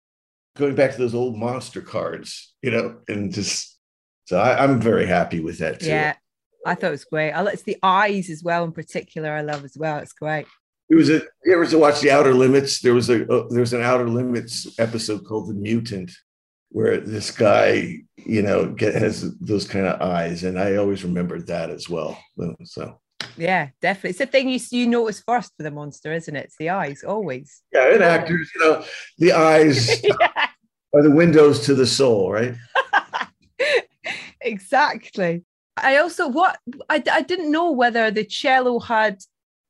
going 0.56 0.74
back 0.74 0.92
to 0.92 0.98
those 0.98 1.14
old 1.14 1.37
monster 1.37 1.80
cards, 1.80 2.54
you 2.62 2.70
know, 2.70 2.98
and 3.09 3.32
just 3.32 3.78
so 4.26 4.38
I, 4.38 4.62
am 4.62 4.80
very 4.80 5.06
happy 5.06 5.40
with 5.40 5.59
that 5.59 5.80
too. 5.80 5.88
Yeah, 5.88 6.14
I 6.64 6.74
thought 6.74 6.88
it 6.88 6.90
was 6.90 7.04
great. 7.04 7.32
I 7.32 7.44
it's 7.46 7.62
the 7.62 7.78
eyes 7.82 8.30
as 8.30 8.42
well 8.42 8.64
in 8.64 8.72
particular. 8.72 9.32
I 9.32 9.40
love 9.40 9.64
as 9.64 9.76
well. 9.76 9.98
It's 9.98 10.12
great. 10.12 10.46
It 10.88 10.94
was 10.94 11.11
a. 11.11 11.22
You 11.44 11.54
ever 11.54 11.66
to 11.66 11.78
watch 11.78 12.00
the 12.00 12.12
Outer 12.12 12.35
Limits? 12.35 12.80
There 12.80 12.94
was 12.94 13.11
a 13.11 13.22
uh, 13.22 13.46
there 13.50 13.61
was 13.61 13.72
an 13.72 13.82
Outer 13.82 14.09
Limits 14.09 14.78
episode 14.78 15.24
called 15.24 15.48
The 15.48 15.54
Mutant, 15.54 16.12
where 16.70 17.00
this 17.00 17.31
guy, 17.31 17.98
you 18.16 18.42
know, 18.42 18.66
get, 18.66 18.94
has 18.94 19.37
those 19.38 19.66
kind 19.66 19.87
of 19.87 20.00
eyes, 20.00 20.44
and 20.44 20.59
I 20.59 20.76
always 20.76 21.05
remembered 21.05 21.46
that 21.46 21.70
as 21.70 21.88
well. 21.88 22.18
So 22.64 22.98
yeah, 23.37 23.68
definitely. 23.81 24.11
It's 24.11 24.18
the 24.18 24.26
thing 24.26 24.48
you 24.48 24.61
you 24.70 24.87
notice 24.87 25.22
first 25.26 25.52
for 25.57 25.62
the 25.62 25.70
monster, 25.70 26.12
isn't 26.12 26.35
it? 26.35 26.46
It's 26.46 26.57
the 26.59 26.70
eyes, 26.70 27.05
always. 27.05 27.62
Yeah, 27.72 27.92
and 27.92 28.02
actors, 28.02 28.50
you 28.55 28.61
know, 28.61 28.85
the 29.18 29.33
eyes 29.33 30.02
yeah. 30.05 30.48
are 30.94 31.02
the 31.02 31.11
windows 31.11 31.64
to 31.66 31.74
the 31.74 31.87
soul, 31.87 32.33
right? 32.33 32.55
exactly. 34.40 35.44
I 35.76 35.98
also 35.98 36.29
what 36.29 36.59
I, 36.88 37.02
I 37.11 37.22
didn't 37.22 37.50
know 37.50 37.70
whether 37.70 38.11
the 38.11 38.24
cello 38.24 38.79
had 38.81 39.18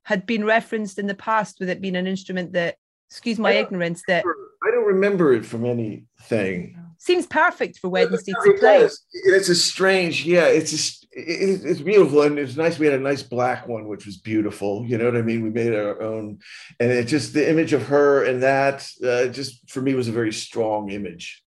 had 0.03 0.25
been 0.25 0.45
referenced 0.45 0.99
in 0.99 1.07
the 1.07 1.15
past 1.15 1.59
with 1.59 1.69
it 1.69 1.81
being 1.81 1.97
an 1.97 2.07
instrument 2.07 2.53
that 2.53 2.77
excuse 3.09 3.37
my 3.37 3.51
ignorance 3.51 4.03
that 4.07 4.23
I 4.63 4.71
don't 4.71 4.85
remember 4.85 5.33
it 5.33 5.45
from 5.45 5.65
anything. 5.65 6.77
Oh. 6.79 6.86
Seems 6.99 7.25
perfect 7.27 7.79
for 7.79 7.89
Wednesday 7.89 8.31
to 8.31 8.53
play. 8.59 8.79
Does. 8.79 9.05
It's 9.13 9.49
a 9.49 9.55
strange, 9.55 10.25
yeah. 10.25 10.45
It's 10.45 10.71
just 10.71 11.07
it, 11.11 11.65
it's 11.65 11.81
beautiful 11.81 12.21
and 12.21 12.37
it's 12.37 12.55
nice. 12.55 12.77
We 12.77 12.85
had 12.85 12.99
a 12.99 13.03
nice 13.03 13.23
black 13.23 13.67
one, 13.67 13.87
which 13.87 14.05
was 14.05 14.17
beautiful. 14.17 14.85
You 14.85 14.97
know 14.97 15.05
what 15.05 15.17
I 15.17 15.21
mean? 15.21 15.43
We 15.43 15.49
made 15.49 15.73
our 15.73 16.01
own, 16.01 16.39
and 16.79 16.91
it 16.91 17.05
just 17.05 17.33
the 17.33 17.49
image 17.49 17.73
of 17.73 17.87
her 17.87 18.25
and 18.25 18.43
that 18.43 18.87
uh, 19.03 19.27
just 19.27 19.69
for 19.69 19.81
me 19.81 19.93
was 19.93 20.07
a 20.07 20.11
very 20.11 20.33
strong 20.33 20.89
image. 20.89 21.43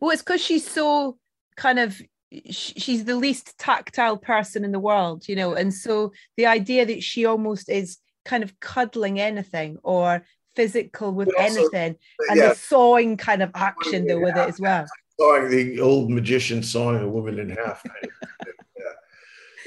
Well, 0.00 0.10
it's 0.10 0.22
because 0.22 0.40
she's 0.40 0.68
so 0.68 1.18
kind 1.56 1.78
of 1.78 2.00
she's 2.48 3.04
the 3.04 3.16
least 3.16 3.58
tactile 3.58 4.16
person 4.16 4.64
in 4.64 4.72
the 4.72 4.78
world, 4.78 5.28
you 5.28 5.36
know, 5.36 5.54
and 5.54 5.74
so 5.74 6.12
the 6.36 6.46
idea 6.46 6.86
that 6.86 7.02
she 7.02 7.26
almost 7.26 7.68
is 7.68 7.98
kind 8.24 8.44
of 8.44 8.58
cuddling 8.60 9.18
anything 9.18 9.78
or 9.82 10.24
physical 10.56 11.12
with 11.12 11.28
also, 11.38 11.60
anything 11.60 11.96
and 12.28 12.36
yeah. 12.36 12.48
the 12.48 12.54
sawing 12.54 13.16
kind 13.16 13.42
of 13.42 13.50
action 13.54 14.06
though 14.06 14.20
with 14.20 14.36
it 14.36 14.48
as 14.48 14.60
well. 14.60 14.84
Sawing 15.18 15.50
the 15.50 15.80
old 15.80 16.10
magician 16.10 16.62
sawing 16.62 17.02
a 17.02 17.08
woman 17.08 17.38
in 17.38 17.50
half. 17.50 17.82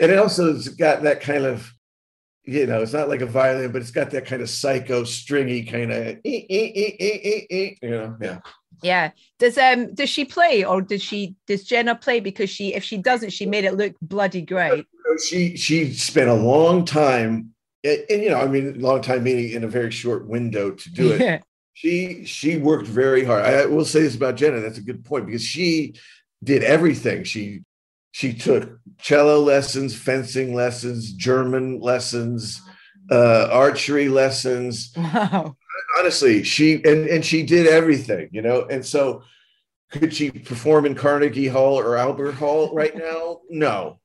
and 0.02 0.12
it 0.12 0.18
also 0.18 0.54
has 0.54 0.68
got 0.70 1.04
that 1.04 1.22
kind 1.22 1.46
of 1.46 1.72
you 2.46 2.68
know, 2.68 2.82
it's 2.82 2.92
not 2.92 3.08
like 3.08 3.22
a 3.22 3.26
violin, 3.26 3.72
but 3.72 3.82
it's 3.82 3.92
got 3.92 4.12
that 4.12 4.26
kind 4.26 4.42
of 4.42 4.50
psycho, 4.50 5.06
stringy 5.06 5.64
kind 5.64 5.94
of, 5.94 6.08
eh, 6.26 6.42
eh, 6.50 6.92
eh, 7.00 7.70
you 7.82 7.90
know, 7.90 8.18
yeah. 8.20 8.40
Yeah. 8.82 9.12
Does 9.40 9.58
um 9.58 9.94
does 9.94 10.10
she 10.10 10.26
play 10.26 10.66
or 10.66 10.82
does 10.82 11.02
she 11.02 11.36
does 11.48 11.64
Jenna 11.64 11.96
play 11.96 12.20
because 12.20 12.50
she 12.50 12.74
if 12.74 12.84
she 12.84 12.98
doesn't 12.98 13.30
she 13.30 13.46
made 13.46 13.64
it 13.64 13.76
look 13.76 13.96
bloody 14.02 14.42
great. 14.42 14.86
She 15.30 15.56
she 15.56 15.94
spent 15.94 16.30
a 16.30 16.34
long 16.34 16.84
time 16.84 17.53
and, 17.84 18.06
and 18.10 18.24
you 18.24 18.30
know 18.30 18.40
I 18.40 18.48
mean 18.48 18.80
long 18.80 19.02
time 19.02 19.24
meaning 19.24 19.52
in 19.52 19.64
a 19.64 19.68
very 19.68 19.92
short 19.92 20.28
window 20.28 20.72
to 20.72 20.92
do 20.92 21.12
it. 21.12 21.22
Yeah. 21.22 21.40
She 21.74 22.24
she 22.26 22.58
worked 22.58 22.88
very 22.88 23.24
hard. 23.24 23.46
I 23.46 23.66
will 23.66 23.86
say 23.86 24.02
this 24.02 24.16
about 24.16 24.36
Jenna. 24.36 24.62
That's 24.62 24.78
a 24.78 24.82
good 24.82 25.04
point 25.04 25.26
because 25.26 25.44
she 25.44 25.96
did 26.44 26.64
everything. 26.64 27.24
She 27.24 27.64
she 28.12 28.34
took 28.34 28.80
cello 29.00 29.40
lessons, 29.40 29.96
fencing 29.96 30.54
lessons, 30.54 31.14
German 31.14 31.80
lessons, 31.80 32.62
uh, 33.12 33.48
archery 33.52 34.08
lessons. 34.08 34.94
Wow. 34.96 35.56
Honestly, 35.98 36.44
she 36.44 36.76
and, 36.76 37.08
and 37.08 37.26
she 37.26 37.44
did 37.44 37.66
everything, 37.66 38.30
you 38.32 38.42
know. 38.44 38.68
And 38.70 38.86
so 38.86 39.24
could 39.92 40.14
she 40.14 40.32
perform 40.32 40.86
in 40.86 40.96
Carnegie 40.96 41.48
Hall 41.48 41.80
or 41.80 41.98
Albert 41.98 42.34
Hall 42.34 42.74
right 42.74 42.96
now? 42.98 43.42
No. 43.50 44.00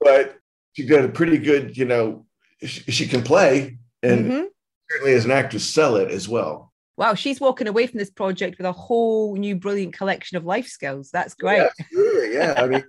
But 0.00 0.36
she 0.74 0.86
got 0.86 1.04
a 1.04 1.08
pretty 1.08 1.38
good, 1.38 1.76
you 1.76 1.84
know, 1.84 2.23
she, 2.62 2.90
she 2.90 3.06
can 3.06 3.22
play 3.22 3.78
and 4.02 4.26
mm-hmm. 4.26 4.44
certainly 4.90 5.14
as 5.14 5.24
an 5.24 5.30
actress 5.30 5.64
sell 5.64 5.96
it 5.96 6.10
as 6.10 6.28
well. 6.28 6.72
Wow, 6.96 7.14
she's 7.14 7.40
walking 7.40 7.66
away 7.66 7.86
from 7.88 7.98
this 7.98 8.10
project 8.10 8.58
with 8.58 8.66
a 8.66 8.72
whole 8.72 9.34
new 9.36 9.56
brilliant 9.56 9.94
collection 9.94 10.36
of 10.36 10.44
life 10.44 10.68
skills. 10.68 11.10
That's 11.10 11.34
great. 11.34 11.58
Yeah, 11.58 11.68
absolutely. 11.80 12.34
Yeah. 12.34 12.54
I 12.56 12.66
mean, 12.68 12.84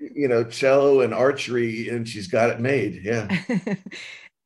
you 0.14 0.28
know, 0.28 0.42
cello 0.44 1.02
and 1.02 1.14
archery, 1.14 1.88
and 1.88 2.08
she's 2.08 2.26
got 2.26 2.50
it 2.50 2.60
made. 2.60 3.02
Yeah. 3.04 3.28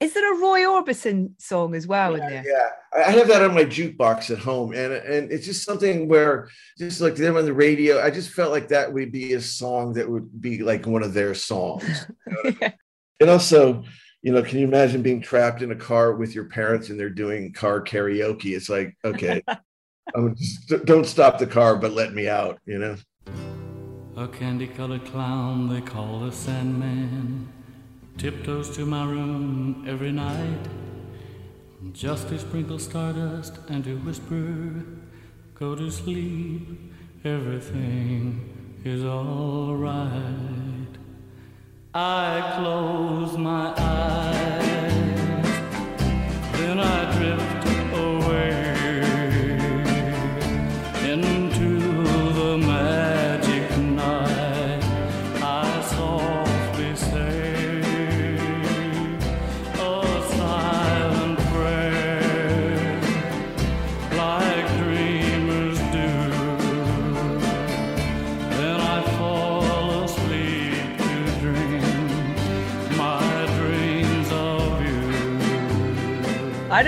Is 0.00 0.14
there 0.14 0.32
a 0.32 0.38
Roy 0.38 0.60
Orbison 0.60 1.30
song 1.40 1.74
as 1.74 1.88
well 1.88 2.16
yeah, 2.16 2.22
in 2.22 2.30
there? 2.30 2.44
Yeah, 2.46 3.04
I 3.04 3.10
have 3.10 3.26
that 3.28 3.42
on 3.42 3.52
my 3.54 3.64
jukebox 3.64 4.30
at 4.30 4.38
home, 4.38 4.72
and 4.72 4.92
and 4.92 5.32
it's 5.32 5.44
just 5.44 5.64
something 5.64 6.06
where 6.06 6.48
just 6.78 7.00
like 7.00 7.16
them 7.16 7.36
on 7.36 7.44
the 7.44 7.52
radio, 7.52 8.00
I 8.00 8.10
just 8.10 8.30
felt 8.30 8.52
like 8.52 8.68
that 8.68 8.92
would 8.92 9.10
be 9.10 9.32
a 9.32 9.40
song 9.40 9.94
that 9.94 10.08
would 10.08 10.40
be 10.40 10.62
like 10.62 10.86
one 10.86 11.02
of 11.02 11.14
their 11.14 11.34
songs. 11.34 12.06
You 12.26 12.34
know 12.44 12.56
yeah. 12.60 12.72
And 13.20 13.30
also, 13.30 13.84
you 14.22 14.32
know, 14.32 14.42
can 14.42 14.58
you 14.58 14.66
imagine 14.66 15.02
being 15.02 15.20
trapped 15.20 15.62
in 15.62 15.72
a 15.72 15.76
car 15.76 16.14
with 16.14 16.34
your 16.34 16.44
parents 16.44 16.88
and 16.88 16.98
they're 16.98 17.10
doing 17.10 17.52
car 17.52 17.80
karaoke? 17.80 18.56
It's 18.56 18.68
like, 18.68 18.96
okay, 19.04 19.42
just, 20.34 20.84
don't 20.84 21.06
stop 21.06 21.38
the 21.38 21.46
car, 21.46 21.76
but 21.76 21.92
let 21.92 22.14
me 22.14 22.28
out. 22.28 22.58
You 22.64 22.78
know. 22.78 22.96
A 24.16 24.26
candy 24.26 24.66
colored 24.66 25.04
clown 25.04 25.68
they 25.68 25.80
call 25.80 26.20
the 26.20 26.32
Sandman 26.32 27.48
tiptoes 28.16 28.76
to 28.76 28.84
my 28.84 29.04
room 29.04 29.84
every 29.86 30.10
night 30.10 30.66
just 31.92 32.28
to 32.28 32.38
sprinkle 32.38 32.78
stardust 32.78 33.58
and 33.68 33.84
to 33.84 33.96
whisper, 33.98 34.84
Go 35.54 35.74
to 35.74 35.90
sleep, 35.90 36.92
everything 37.24 38.80
is 38.84 39.04
alright. 39.04 40.87
I 41.94 42.54
close 42.58 43.38
my 43.38 43.72
eyes, 43.78 44.92
then 46.52 46.78
I 46.80 47.16
drift 47.16 47.57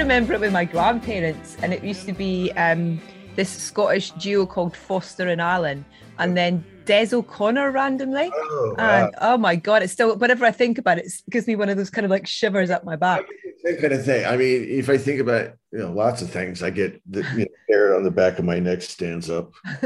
remember 0.00 0.32
it 0.32 0.40
with 0.40 0.52
my 0.52 0.64
grandparents, 0.64 1.58
and 1.62 1.74
it 1.74 1.84
used 1.84 2.06
to 2.06 2.14
be 2.14 2.50
um, 2.52 2.98
this 3.36 3.50
Scottish 3.50 4.12
duo 4.12 4.46
called 4.46 4.74
Foster 4.74 5.28
and 5.28 5.42
Allen, 5.42 5.84
and 6.18 6.34
then 6.34 6.64
Des 6.86 7.14
O'Connor 7.14 7.70
randomly. 7.70 8.30
Oh, 8.34 8.74
wow. 8.78 9.04
And 9.04 9.14
oh 9.20 9.36
my 9.36 9.56
God, 9.56 9.82
it's 9.82 9.92
still, 9.92 10.16
whenever 10.16 10.46
I 10.46 10.52
think 10.52 10.78
about 10.78 10.96
it, 10.96 11.04
it 11.04 11.22
gives 11.28 11.46
me 11.46 11.54
one 11.54 11.68
of 11.68 11.76
those 11.76 11.90
kind 11.90 12.06
of 12.06 12.10
like 12.10 12.26
shivers 12.26 12.70
up 12.70 12.82
my 12.82 12.96
back. 12.96 13.26
Same 13.62 13.76
kind 13.76 13.92
of 13.92 14.02
thing. 14.02 14.24
I 14.24 14.38
mean, 14.38 14.64
if 14.70 14.88
I 14.88 14.96
think 14.96 15.20
about, 15.20 15.52
you 15.70 15.80
know, 15.80 15.92
lots 15.92 16.22
of 16.22 16.30
things, 16.30 16.62
I 16.62 16.70
get 16.70 17.00
the 17.06 17.20
you 17.36 17.40
know, 17.40 17.46
hair 17.68 17.94
on 17.94 18.02
the 18.02 18.10
back 18.10 18.38
of 18.38 18.46
my 18.46 18.58
neck 18.58 18.80
stands 18.80 19.28
up. 19.28 19.52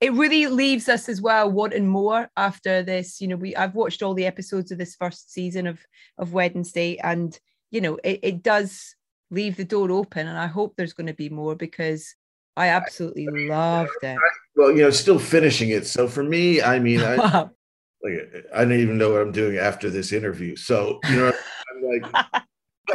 it 0.00 0.12
really 0.12 0.46
leaves 0.46 0.88
us 0.88 1.08
as 1.08 1.20
well 1.20 1.50
wanting 1.50 1.88
more 1.88 2.30
after 2.36 2.84
this. 2.84 3.20
You 3.20 3.26
know, 3.26 3.36
we 3.36 3.56
I've 3.56 3.74
watched 3.74 4.00
all 4.00 4.14
the 4.14 4.26
episodes 4.26 4.70
of 4.70 4.78
this 4.78 4.94
first 4.94 5.32
season 5.32 5.66
of 5.66 5.80
of 6.18 6.32
Wednesday, 6.32 6.98
and 6.98 7.36
you 7.72 7.80
know, 7.80 7.98
it, 8.04 8.20
it 8.22 8.42
does 8.44 8.94
leave 9.32 9.56
the 9.56 9.64
door 9.64 9.90
open. 9.90 10.28
And 10.28 10.38
I 10.38 10.46
hope 10.46 10.74
there's 10.76 10.92
going 10.92 11.08
to 11.08 11.14
be 11.14 11.28
more 11.28 11.56
because 11.56 12.14
I 12.56 12.68
absolutely 12.68 13.26
loved 13.48 13.90
it. 14.02 14.18
Well, 14.54 14.70
you 14.70 14.82
know, 14.82 14.90
still 14.90 15.18
finishing 15.18 15.70
it. 15.70 15.86
So 15.86 16.06
for 16.06 16.22
me, 16.22 16.62
I 16.62 16.78
mean, 16.78 17.00
I, 17.00 17.16
like, 18.04 18.46
I 18.54 18.64
don't 18.64 18.72
even 18.72 18.98
know 18.98 19.10
what 19.10 19.22
I'm 19.22 19.32
doing 19.32 19.56
after 19.56 19.90
this 19.90 20.12
interview. 20.12 20.54
So, 20.54 21.00
you 21.08 21.16
know, 21.16 21.32
I'm 21.32 22.02
like, 22.12 22.36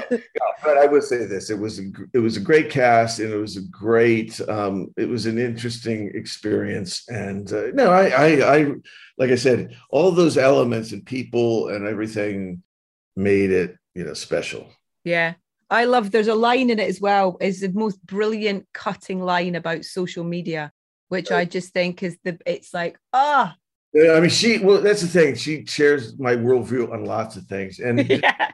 but 0.63 0.77
I 0.77 0.85
would 0.85 1.03
say 1.03 1.25
this: 1.25 1.49
it 1.49 1.57
was 1.57 1.79
a, 1.79 1.85
it 2.13 2.19
was 2.19 2.37
a 2.37 2.41
great 2.41 2.69
cast, 2.69 3.19
and 3.19 3.33
it 3.33 3.37
was 3.37 3.57
a 3.57 3.63
great, 3.71 4.39
um, 4.47 4.93
it 4.95 5.09
was 5.09 5.25
an 5.25 5.39
interesting 5.39 6.11
experience. 6.13 7.07
And 7.07 7.51
uh, 7.51 7.67
no, 7.73 7.89
I, 7.89 8.09
I, 8.09 8.55
I, 8.57 8.71
like 9.17 9.31
I 9.31 9.35
said, 9.35 9.75
all 9.89 10.11
those 10.11 10.37
elements 10.37 10.91
and 10.91 11.03
people 11.03 11.69
and 11.69 11.87
everything 11.87 12.61
made 13.15 13.49
it, 13.49 13.75
you 13.97 14.05
know, 14.05 14.13
special. 14.13 14.69
Yeah. 15.03 15.33
I 15.69 15.85
love 15.85 16.11
there's 16.11 16.27
a 16.27 16.35
line 16.35 16.69
in 16.69 16.79
it 16.79 16.87
as 16.87 17.01
well, 17.01 17.37
is 17.41 17.59
the 17.59 17.69
most 17.69 18.05
brilliant 18.05 18.67
cutting 18.73 19.19
line 19.19 19.55
about 19.55 19.83
social 19.83 20.23
media, 20.23 20.71
which 21.09 21.31
I 21.31 21.43
just 21.43 21.73
think 21.73 22.03
is 22.03 22.17
the 22.23 22.39
it's 22.45 22.73
like, 22.73 22.97
ah, 23.11 23.55
Yeah, 23.91 24.13
I 24.13 24.19
mean, 24.21 24.29
she. 24.29 24.59
Well, 24.59 24.81
that's 24.81 25.01
the 25.01 25.07
thing. 25.07 25.35
She 25.35 25.65
shares 25.65 26.17
my 26.19 26.35
worldview 26.35 26.93
on 26.93 27.03
lots 27.03 27.35
of 27.35 27.45
things, 27.47 27.79
and 27.87 28.07
yeah. 28.07 28.51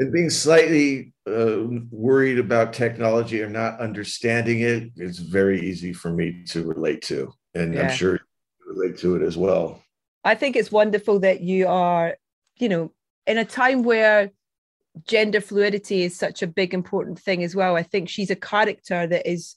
and 0.00 0.12
being 0.12 0.30
slightly 0.30 1.12
uh, 1.30 1.58
worried 1.92 2.40
about 2.40 2.72
technology 2.72 3.40
or 3.40 3.50
not 3.50 3.78
understanding 3.78 4.60
it, 4.60 4.82
it 4.82 4.92
is 4.96 5.18
very 5.18 5.60
easy 5.60 5.92
for 5.92 6.10
me 6.10 6.42
to 6.46 6.64
relate 6.64 7.02
to, 7.02 7.32
and 7.54 7.74
Yeah. 7.74 7.82
I'm 7.82 7.90
sure 7.90 8.14
you 8.14 8.74
relate 8.74 8.98
to 8.98 9.14
it 9.14 9.22
as 9.22 9.36
well. 9.36 9.80
I 10.24 10.34
think 10.34 10.56
it's 10.56 10.72
wonderful 10.72 11.20
that 11.20 11.40
you 11.40 11.68
are, 11.68 12.16
you 12.58 12.68
know, 12.68 12.90
in 13.28 13.38
a 13.38 13.44
time 13.44 13.84
where 13.84 14.32
gender 15.06 15.40
fluidity 15.40 16.02
is 16.02 16.16
such 16.16 16.42
a 16.42 16.46
big 16.46 16.74
important 16.74 17.18
thing 17.18 17.42
as 17.44 17.54
well. 17.54 17.76
I 17.76 17.82
think 17.82 18.08
she's 18.08 18.30
a 18.30 18.36
character 18.36 19.06
that 19.06 19.30
is 19.30 19.56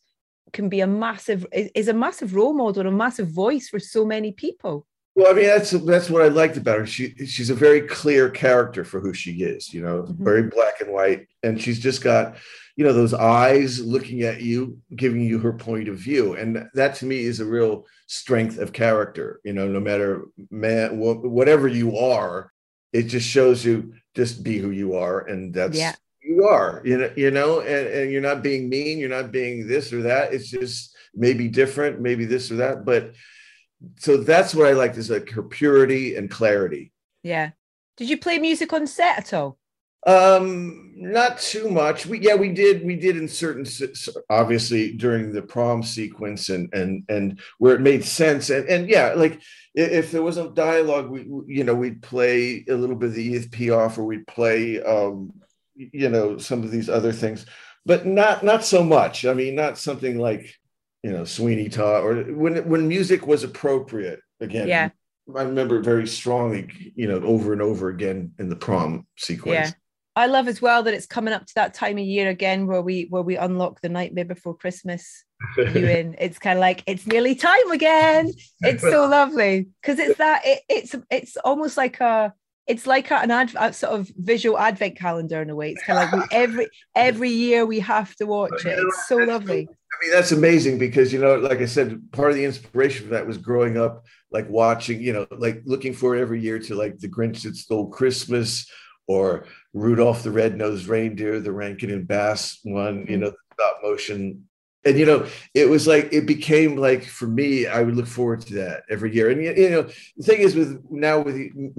can 0.54 0.67
be 0.69 0.82
a 0.82 0.88
massive 0.88 1.45
is 1.54 1.88
a 1.88 1.93
massive 1.93 2.36
role 2.36 2.54
model 2.54 2.86
a 2.86 2.91
massive 2.91 3.30
voice 3.30 3.69
for 3.69 3.80
so 3.80 4.06
many 4.06 4.32
people. 4.32 4.86
Well, 5.15 5.30
I 5.30 5.34
mean, 5.34 5.45
that's 5.45 5.71
that's 5.71 6.10
what 6.10 6.21
I 6.21 6.30
liked 6.30 6.58
about 6.58 6.80
her. 6.80 6.86
She 6.86 7.13
she's 7.25 7.49
a 7.49 7.56
very 7.56 7.82
clear 7.82 8.30
character 8.30 8.84
for 8.84 8.99
who 8.99 9.13
she 9.13 9.32
is. 9.43 9.73
You 9.73 9.82
know, 9.82 10.04
Mhm. 10.04 10.17
very 10.23 10.43
black 10.43 10.80
and 10.82 10.91
white, 10.91 11.27
and 11.43 11.62
she's 11.62 11.80
just 11.80 12.01
got, 12.01 12.38
you 12.77 12.86
know, 12.86 12.93
those 12.93 13.13
eyes 13.13 13.80
looking 13.86 14.21
at 14.23 14.41
you, 14.41 14.80
giving 14.95 15.21
you 15.21 15.38
her 15.39 15.54
point 15.54 15.89
of 15.89 15.97
view, 15.97 16.34
and 16.34 16.65
that 16.73 16.95
to 16.95 17.06
me 17.06 17.19
is 17.19 17.39
a 17.41 17.45
real 17.45 17.86
strength 18.08 18.58
of 18.58 18.71
character. 18.73 19.39
You 19.43 19.54
know, 19.54 19.67
no 19.67 19.80
matter 19.82 20.23
man, 20.49 20.97
wh- 20.97 21.23
whatever 21.23 21.67
you 21.67 21.97
are, 21.97 22.51
it 22.93 23.04
just 23.04 23.27
shows 23.27 23.63
you 23.65 23.93
just 24.15 24.43
be 24.43 24.58
who 24.58 24.71
you 24.71 24.95
are, 24.95 25.19
and 25.28 25.54
that's 25.54 25.78
Yeah. 25.78 25.95
you 26.21 26.45
are. 26.45 26.82
You 26.86 26.97
know, 26.97 27.12
you 27.15 27.32
know, 27.32 27.62
and, 27.62 27.88
and 27.88 28.12
you're 28.12 28.21
not 28.21 28.43
being 28.43 28.69
mean, 28.69 29.00
you're 29.00 29.10
not 29.10 29.32
being 29.32 29.67
this 29.67 29.91
or 29.93 30.04
that. 30.04 30.34
It's 30.34 30.50
just 30.50 30.95
maybe 31.15 31.47
different, 31.47 32.00
maybe 32.00 32.26
this 32.26 32.52
or 32.52 32.56
that, 32.58 32.86
but 32.86 33.13
so 33.97 34.17
that's 34.17 34.54
what 34.54 34.67
I 34.67 34.74
liked 34.74 34.97
is 34.97 35.10
like 35.10 35.30
her 35.32 35.43
purity 35.43 36.15
and 36.15 36.30
clarity. 36.30 36.91
Yeah. 37.24 37.52
Did 37.97 38.10
you 38.10 38.17
play 38.17 38.38
music 38.38 38.74
on 38.74 38.88
set 38.88 39.17
at 39.17 39.34
all? 39.34 39.58
Um, 40.05 40.93
not 40.95 41.39
too 41.39 41.69
much. 41.69 42.05
We 42.05 42.19
yeah, 42.19 42.35
we 42.35 42.49
did 42.49 42.83
we 42.85 42.95
did 42.95 43.17
in 43.17 43.27
certain 43.27 43.65
obviously 44.29 44.93
during 44.93 45.31
the 45.31 45.41
prom 45.41 45.83
sequence 45.83 46.49
and 46.49 46.73
and 46.73 47.03
and 47.09 47.39
where 47.59 47.75
it 47.75 47.81
made 47.81 48.03
sense 48.03 48.49
and 48.49 48.67
and 48.67 48.89
yeah, 48.89 49.13
like 49.15 49.41
if 49.73 50.11
there 50.11 50.23
wasn't 50.23 50.55
dialogue, 50.55 51.09
we 51.09 51.21
you 51.47 51.63
know 51.63 51.75
we'd 51.75 52.01
play 52.01 52.65
a 52.67 52.73
little 52.73 52.95
bit 52.95 53.09
of 53.09 53.15
the 53.15 53.23
Edith 53.23 53.51
Piaf 53.51 53.97
or 53.97 54.05
we'd 54.05 54.27
play 54.27 54.81
um 54.81 55.33
you 55.75 56.09
know 56.09 56.37
some 56.37 56.63
of 56.63 56.71
these 56.71 56.89
other 56.89 57.11
things, 57.11 57.45
but 57.85 58.05
not 58.05 58.43
not 58.43 58.63
so 58.63 58.83
much. 58.83 59.25
I 59.25 59.33
mean, 59.33 59.55
not 59.55 59.77
something 59.77 60.19
like 60.19 60.55
you 61.03 61.11
know 61.11 61.25
Sweeney 61.25 61.69
Todd 61.69 62.03
or 62.03 62.23
when 62.33 62.67
when 62.67 62.87
music 62.87 63.27
was 63.27 63.43
appropriate 63.43 64.19
again. 64.39 64.67
Yeah. 64.67 64.89
I 65.33 65.43
remember 65.43 65.81
very 65.81 66.07
strongly, 66.07 66.91
you 66.95 67.07
know, 67.07 67.23
over 67.23 67.53
and 67.53 67.61
over 67.61 67.89
again 67.89 68.33
in 68.39 68.49
the 68.49 68.55
prom 68.55 69.07
sequence. 69.17 69.69
Yeah. 69.69 69.71
I 70.15 70.28
love 70.28 70.47
as 70.47 70.62
well 70.62 70.84
that 70.84 70.93
it's 70.93 71.06
coming 71.06 71.34
up 71.34 71.45
to 71.45 71.54
that 71.56 71.74
time 71.74 71.97
of 71.97 72.04
year 72.04 72.30
again 72.30 72.67
where 72.67 72.82
we 72.82 73.08
where 73.10 73.21
we 73.21 73.38
unlock 73.38 73.80
the 73.82 73.89
nightmare 73.89 74.26
before 74.26 74.56
Christmas. 74.56 75.24
You 75.58 75.65
in. 75.88 76.15
It's 76.19 76.38
kind 76.38 76.58
of 76.58 76.62
like 76.62 76.84
it's 76.86 77.08
nearly 77.08 77.36
time 77.36 77.71
again. 77.71 78.32
It's 78.62 78.84
so 78.84 79.08
lovely 79.08 79.69
because 79.82 80.00
it's 80.00 80.17
that 80.17 80.41
it, 80.45 80.62
it's 80.69 80.95
it's 81.10 81.38
almost 81.38 81.78
like 81.78 82.00
a 82.02 82.34
it's 82.67 82.86
like 82.86 83.10
a, 83.12 83.15
an 83.15 83.32
ad, 83.32 83.54
a 83.60 83.74
sort 83.74 84.00
of 84.00 84.12
visual 84.17 84.58
advent 84.58 84.97
calendar 84.97 85.41
in 85.41 85.50
a 85.50 85.56
way. 85.56 85.71
It's 85.71 85.84
kind 85.84 86.00
of 86.00 86.19
like 86.19 86.30
we, 86.30 86.38
every 86.38 86.67
every 86.95 87.30
year 87.30 87.65
we 87.65 87.80
have 87.80 88.13
to 88.15 88.26
watch 88.26 88.65
it. 88.65 88.78
It's 88.78 89.08
so 89.08 89.17
lovely. 89.17 89.67
I 89.67 90.06
mean, 90.06 90.12
that's 90.12 90.32
amazing 90.32 90.78
because, 90.78 91.12
you 91.12 91.19
know, 91.19 91.36
like 91.36 91.60
I 91.60 91.65
said, 91.65 92.02
part 92.12 92.32
of 92.32 92.38
the 92.38 92.45
inspiration 92.45 93.06
for 93.06 93.13
that 93.13 93.28
was 93.28 93.38
growing 93.38 93.78
up, 93.78 94.06
like 94.32 94.50
watching, 94.50 95.02
you 95.02 95.13
know, 95.13 95.28
like 95.32 95.62
looking 95.65 95.93
for 95.93 96.15
every 96.15 96.39
year 96.39 96.60
to 96.60 96.76
like 96.76 96.97
The 96.97 97.10
Grinch 97.10 97.43
That 97.43 97.56
Stole 97.56 97.89
Christmas 97.89 98.67
or 99.12 99.45
Rudolph 99.74 100.24
the 100.24 100.32
Red-Nosed 100.32 100.88
Reindeer, 100.88 101.39
the 101.39 101.52
Rankin 101.52 101.91
and 101.91 102.08
Bass 102.08 102.60
one, 102.63 103.06
you 103.10 103.17
Mhm. 103.17 103.21
know, 103.21 103.34
stop 103.54 103.76
motion. 103.84 104.47
And, 104.84 104.97
you 104.97 105.06
know, 105.06 105.28
it 105.54 105.67
was 105.69 105.86
like, 105.86 106.12
it 106.12 106.26
became 106.26 106.71
like, 106.88 107.04
for 107.06 107.28
me, 107.28 107.67
I 107.67 107.84
would 107.84 107.95
look 107.95 108.08
forward 108.08 108.41
to 108.47 108.54
that 108.62 108.78
every 108.89 109.13
year. 109.13 109.30
And, 109.30 109.39
you 109.43 109.69
know, 109.69 109.84
the 110.17 110.24
thing 110.24 110.41
is 110.41 110.56
with 110.56 110.71
now 110.89 111.21
with 111.21 111.36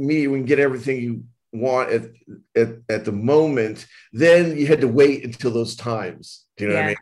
me, 0.09 0.27
we 0.29 0.38
can 0.38 0.47
get 0.53 0.61
everything 0.61 0.97
you 1.03 1.25
want 1.53 1.90
at, 1.90 2.03
at, 2.55 2.68
at 2.88 3.05
the 3.05 3.12
moment, 3.12 3.87
then 4.12 4.57
you 4.59 4.66
had 4.66 4.81
to 4.81 4.88
wait 4.88 5.25
until 5.25 5.51
those 5.51 5.75
times. 5.75 6.45
Do 6.57 6.64
you 6.64 6.71
know 6.71 6.77
what 6.77 6.85
I 6.85 6.88
mean? 6.88 6.97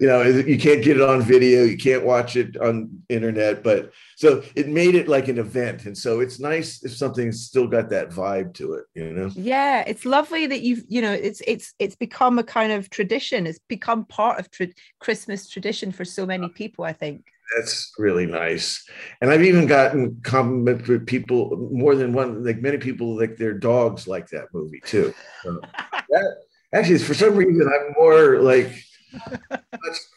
You 0.00 0.06
know 0.06 0.22
you 0.22 0.58
can't 0.58 0.82
get 0.84 0.96
it 0.96 1.02
on 1.02 1.20
video 1.22 1.64
you 1.64 1.76
can't 1.76 2.04
watch 2.04 2.36
it 2.36 2.56
on 2.58 2.88
internet 3.08 3.62
but 3.64 3.92
so 4.16 4.42
it 4.54 4.68
made 4.68 4.94
it 4.94 5.08
like 5.08 5.26
an 5.28 5.38
event 5.38 5.86
and 5.86 5.96
so 5.98 6.20
it's 6.20 6.38
nice 6.38 6.84
if 6.84 6.94
something's 6.96 7.44
still 7.46 7.66
got 7.66 7.90
that 7.90 8.10
vibe 8.10 8.54
to 8.54 8.74
it 8.74 8.84
you 8.94 9.10
know 9.12 9.30
Yeah, 9.34 9.82
it's 9.86 10.04
lovely 10.04 10.46
that 10.46 10.60
you've 10.62 10.84
you 10.88 11.02
know 11.02 11.12
it's 11.12 11.42
it's 11.46 11.74
it's 11.78 11.96
become 11.96 12.38
a 12.38 12.44
kind 12.44 12.72
of 12.72 12.90
tradition. 12.90 13.46
It's 13.46 13.58
become 13.68 14.04
part 14.04 14.38
of 14.38 14.50
tra- 14.50 14.68
Christmas 15.00 15.48
tradition 15.48 15.90
for 15.92 16.04
so 16.04 16.24
many 16.26 16.48
people. 16.48 16.84
I 16.84 16.92
think. 16.92 17.26
that's 17.56 17.92
really 17.96 18.26
nice 18.26 18.84
and 19.20 19.30
i've 19.30 19.42
even 19.44 19.66
gotten 19.66 20.20
compliment 20.24 20.86
with 20.88 21.06
people 21.06 21.56
more 21.70 21.94
than 21.94 22.12
one 22.12 22.42
like 22.44 22.60
many 22.60 22.76
people 22.76 23.16
like 23.16 23.36
their 23.36 23.54
dogs 23.54 24.08
like 24.08 24.28
that 24.30 24.46
movie 24.52 24.80
too 24.84 25.14
So 25.44 25.60
that, 26.10 26.36
actually 26.72 26.98
for 26.98 27.14
some 27.14 27.36
reason 27.36 27.62
i'm 27.72 27.94
more 27.96 28.40
like 28.40 28.72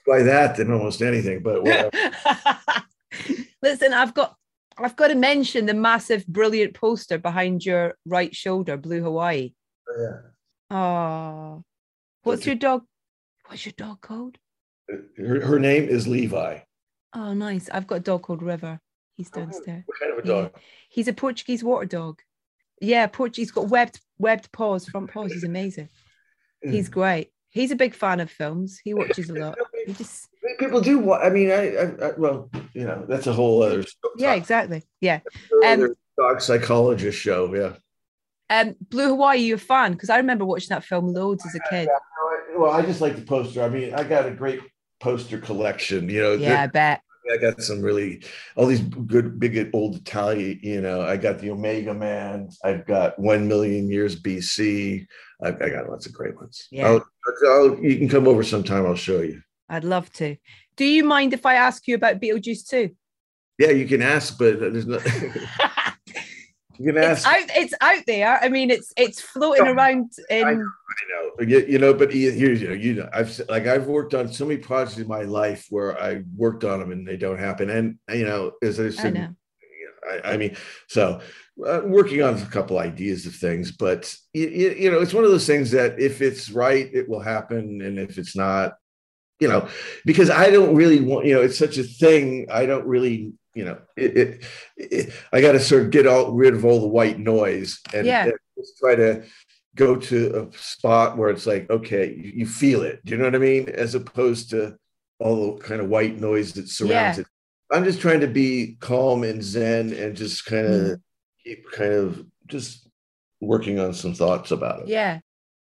by 0.08 0.24
that 0.24 0.58
than 0.58 0.72
almost 0.72 1.02
anything 1.02 1.42
but. 1.42 1.64
Listen, 3.62 3.94
I've 3.94 4.14
got 4.14 4.36
I've 4.78 4.96
got 4.96 5.10
to 5.10 5.16
mention 5.16 5.66
the 5.66 5.74
massive, 5.74 6.26
brilliant 6.28 6.74
poster 6.74 7.18
behind 7.18 7.66
your 7.66 7.96
right 8.06 8.34
shoulder, 8.34 8.78
Blue 8.78 9.02
Hawaii. 9.02 9.54
Oh, 9.90 9.96
Yeah. 10.00 10.76
Oh, 10.76 11.64
what's 12.24 12.42
That's 12.42 12.48
your 12.48 12.56
dog? 12.56 12.84
What's 13.48 13.66
your 13.66 13.74
dog 13.76 14.02
called? 14.02 14.38
her, 15.18 15.42
her 15.42 15.60
name 15.60 15.88
is 15.88 16.08
levi 16.08 16.60
Oh, 17.14 17.34
nice. 17.34 17.70
I've 17.72 17.88
got 17.88 17.96
a 17.96 18.02
dog 18.02 18.22
called 18.22 18.44
River. 18.44 18.80
He's 19.16 19.30
oh, 19.34 19.40
downstairs. 19.40 19.84
what 19.86 20.00
kind 20.00 20.14
of 20.14 20.24
a 20.24 20.28
Yeah. 20.28 20.34
dog 20.34 20.60
He's 20.90 21.08
a 21.08 21.14
Portuguese 21.14 21.64
water 21.64 21.86
dog. 21.86 22.22
Yeah, 22.82 23.08
Portuguese. 23.08 23.52
Got 23.52 23.68
webbed 23.68 24.00
webbed 24.20 24.52
paws, 24.52 24.88
front 24.88 25.12
paws. 25.12 25.34
He's 25.34 25.44
amazing. 25.44 25.90
He's 26.62 26.88
hmm. 26.88 26.94
great. 26.94 27.32
He's 27.52 27.72
a 27.72 27.76
big 27.76 27.94
fan 27.96 28.20
of 28.20 28.30
films. 28.30 28.80
He 28.84 28.94
watches 28.94 29.30
a 29.30 29.36
lot. 29.36 29.58
He 29.86 29.94
just 29.94 30.30
people 30.60 30.82
do 30.82 31.00
wa- 31.00 31.18
i 31.20 31.30
mean 31.30 31.50
I, 31.50 31.76
I, 31.76 31.84
I 31.84 32.12
well 32.18 32.50
you 32.74 32.86
know 32.86 33.06
that's 33.08 33.28
a 33.28 33.34
whole 33.34 33.64
other 33.64 33.84
yeah, 34.18 34.34
exactly. 34.36 34.84
Yeah. 35.02 35.20
Um, 35.66 35.96
dog 36.18 36.42
psychologist 36.42 37.18
show 37.18 37.54
yeah 37.54 37.74
Um, 38.50 38.76
Blue 38.90 39.08
Hawaii, 39.10 39.40
you 39.40 39.56
a 39.56 39.58
fan? 39.58 39.94
Because 39.94 40.10
I 40.10 40.18
remember 40.18 40.46
watching 40.46 40.70
that 40.70 40.84
film 40.84 41.14
loads 41.14 41.46
as 41.46 41.56
a 41.56 41.60
kid. 41.70 41.90
well 42.58 42.72
i 42.72 42.82
just 42.82 43.02
like 43.02 43.16
the 43.16 43.22
poster 43.22 43.64
i 43.64 43.70
mean 43.70 43.94
i 43.94 44.04
got 44.04 44.26
a 44.26 44.32
great 44.32 44.60
poster 45.00 45.38
collection 45.40 46.10
you 46.10 46.22
know 46.22 46.34
Yeah, 46.34 46.64
I 46.64 46.68
bet. 46.68 47.02
I 47.32 47.38
got 47.38 47.62
some 47.62 47.82
really 47.82 48.24
all 48.56 48.66
these 48.66 48.82
good 48.82 49.40
big 49.40 49.70
old 49.74 49.96
italian 49.98 50.60
you 50.62 50.82
know 50.82 51.02
i 51.02 51.16
got 51.18 51.40
the 51.40 51.50
omega 51.50 51.94
man 51.94 52.50
i've 52.64 52.86
got 52.86 53.18
1 53.20 53.48
million 53.48 53.90
years 53.90 54.22
bc 54.22 55.06
i've, 55.44 55.62
I 55.62 55.70
got 55.70 55.90
lots 55.90 56.06
of 56.06 56.14
great 56.14 56.36
ones 56.36 56.68
Yeah. 56.72 56.88
I'll, 56.88 57.06
I'll, 57.48 57.80
you 57.80 57.98
can 57.98 58.10
come 58.10 58.28
over 58.28 58.44
sometime 58.44 58.86
i'll 58.86 58.96
show 58.96 59.22
you 59.22 59.42
I'd 59.72 59.84
love 59.84 60.12
to. 60.14 60.36
Do 60.78 60.86
you 60.86 61.04
mind 61.04 61.32
if 61.32 61.46
I 61.46 61.54
ask 61.54 61.88
you 61.88 61.94
about 61.94 62.20
Beetlejuice 62.20 62.68
too? 62.68 62.96
yeah 63.60 63.70
you 63.70 63.86
can 63.86 64.02
ask 64.02 64.38
but 64.38 64.60
there's 64.60 64.88
no 64.88 65.00
you 66.80 66.94
can 66.94 67.04
it's 67.04 67.26
out. 67.26 67.36
It's 67.50 67.74
out 67.82 68.04
there. 68.08 68.40
I 68.42 68.50
mean, 68.50 68.72
it's 68.72 68.94
it's 68.96 69.20
floating 69.20 69.66
No, 69.66 69.74
around 69.74 70.12
in. 70.30 70.48
I 70.48 70.54
know, 70.54 71.46
you, 71.46 71.66
you 71.68 71.78
know, 71.78 71.94
but 71.94 72.14
you, 72.14 72.32
you 72.32 72.68
know, 72.68 72.74
you 72.74 72.94
know, 72.96 73.10
I've 73.14 73.40
like 73.50 73.68
I've 73.68 73.88
worked 73.88 74.14
on 74.14 74.32
so 74.32 74.46
many 74.46 74.60
projects 74.60 74.98
in 74.98 75.08
my 75.08 75.24
life 75.24 75.68
where 75.70 76.02
I 76.02 76.24
worked 76.36 76.64
on 76.64 76.80
them 76.80 76.92
and 76.92 77.08
they 77.08 77.18
don't 77.18 77.38
happen. 77.38 77.70
And 77.70 78.00
you 78.10 78.26
know, 78.26 78.54
as 78.62 78.80
I 78.80 78.86
I 78.86 78.90
said, 78.90 79.14
know. 79.14 79.36
I, 80.10 80.34
I 80.34 80.38
mean, 80.38 80.56
so 80.88 81.20
uh, 81.66 81.82
working 81.84 82.22
on 82.22 82.38
a 82.38 82.46
couple 82.46 82.80
ideas 82.80 83.26
of 83.26 83.36
things, 83.36 83.72
but 83.72 84.16
you, 84.34 84.48
you 84.48 84.90
know, 84.90 85.02
it's 85.02 85.14
one 85.14 85.26
of 85.26 85.32
those 85.32 85.46
things 85.46 85.72
that 85.72 86.00
if 86.00 86.22
it's 86.22 86.50
right, 86.50 86.90
it 86.94 87.10
will 87.10 87.20
happen, 87.20 87.82
and 87.82 88.00
if 88.00 88.18
it's 88.18 88.36
not, 88.36 88.76
you 89.40 89.48
know, 89.48 89.68
because 90.06 90.30
I 90.30 90.50
don't 90.50 90.76
really 90.76 91.02
want, 91.02 91.26
you 91.26 91.34
know, 91.34 91.42
it's 91.42 91.58
such 91.58 91.78
a 91.78 91.84
thing. 91.84 92.48
I 92.52 92.66
don't 92.66 92.86
really, 92.86 93.34
you 93.60 93.66
know, 93.66 93.78
it. 93.98 94.18
it, 94.18 94.46
it 94.78 95.14
I 95.34 95.42
got 95.42 95.52
to 95.54 95.60
sort 95.60 95.84
of 95.84 95.92
get 95.92 96.08
all 96.08 96.32
rid 96.32 96.54
of 96.54 96.64
all 96.66 96.80
the 96.82 96.88
white 97.00 97.20
noise 97.20 97.80
and, 97.94 98.06
Yeah. 98.08 98.24
and 98.26 98.34
just 98.58 98.78
try 98.80 98.96
to 98.96 99.24
go 99.76 99.96
to 99.96 100.18
a 100.54 100.58
spot 100.58 101.18
where 101.18 101.30
it's 101.30 101.46
like, 101.46 101.70
okay, 101.70 102.06
you, 102.16 102.32
you 102.40 102.46
feel 102.46 102.82
it. 102.84 103.04
Do 103.04 103.12
you 103.12 103.18
know 103.18 103.26
what 103.26 103.36
I 103.36 103.40
mean? 103.40 103.70
As 103.70 103.96
opposed 103.96 104.50
to 104.52 104.78
all 105.20 105.56
the 105.58 105.62
kind 105.62 105.82
of 105.82 105.90
white 105.90 106.20
noise 106.20 106.54
that 106.54 106.70
surrounds 106.70 107.18
Yeah. 107.18 107.22
it. 107.22 107.28
I'm 107.72 107.84
just 107.84 108.00
trying 108.02 108.22
to 108.22 108.28
be 108.28 108.78
calm 108.80 109.24
and 109.24 109.44
zen 109.44 109.94
and 109.94 110.16
just 110.16 110.46
kind 110.46 110.66
of 110.68 110.82
Mm. 110.82 111.02
keep 111.44 111.70
kind 111.72 111.94
of 111.94 112.26
just 112.48 112.88
working 113.42 113.80
on 113.80 113.94
some 113.94 114.14
thoughts 114.14 114.52
about 114.52 114.82
it. 114.84 114.88
Yeah. 114.88 115.20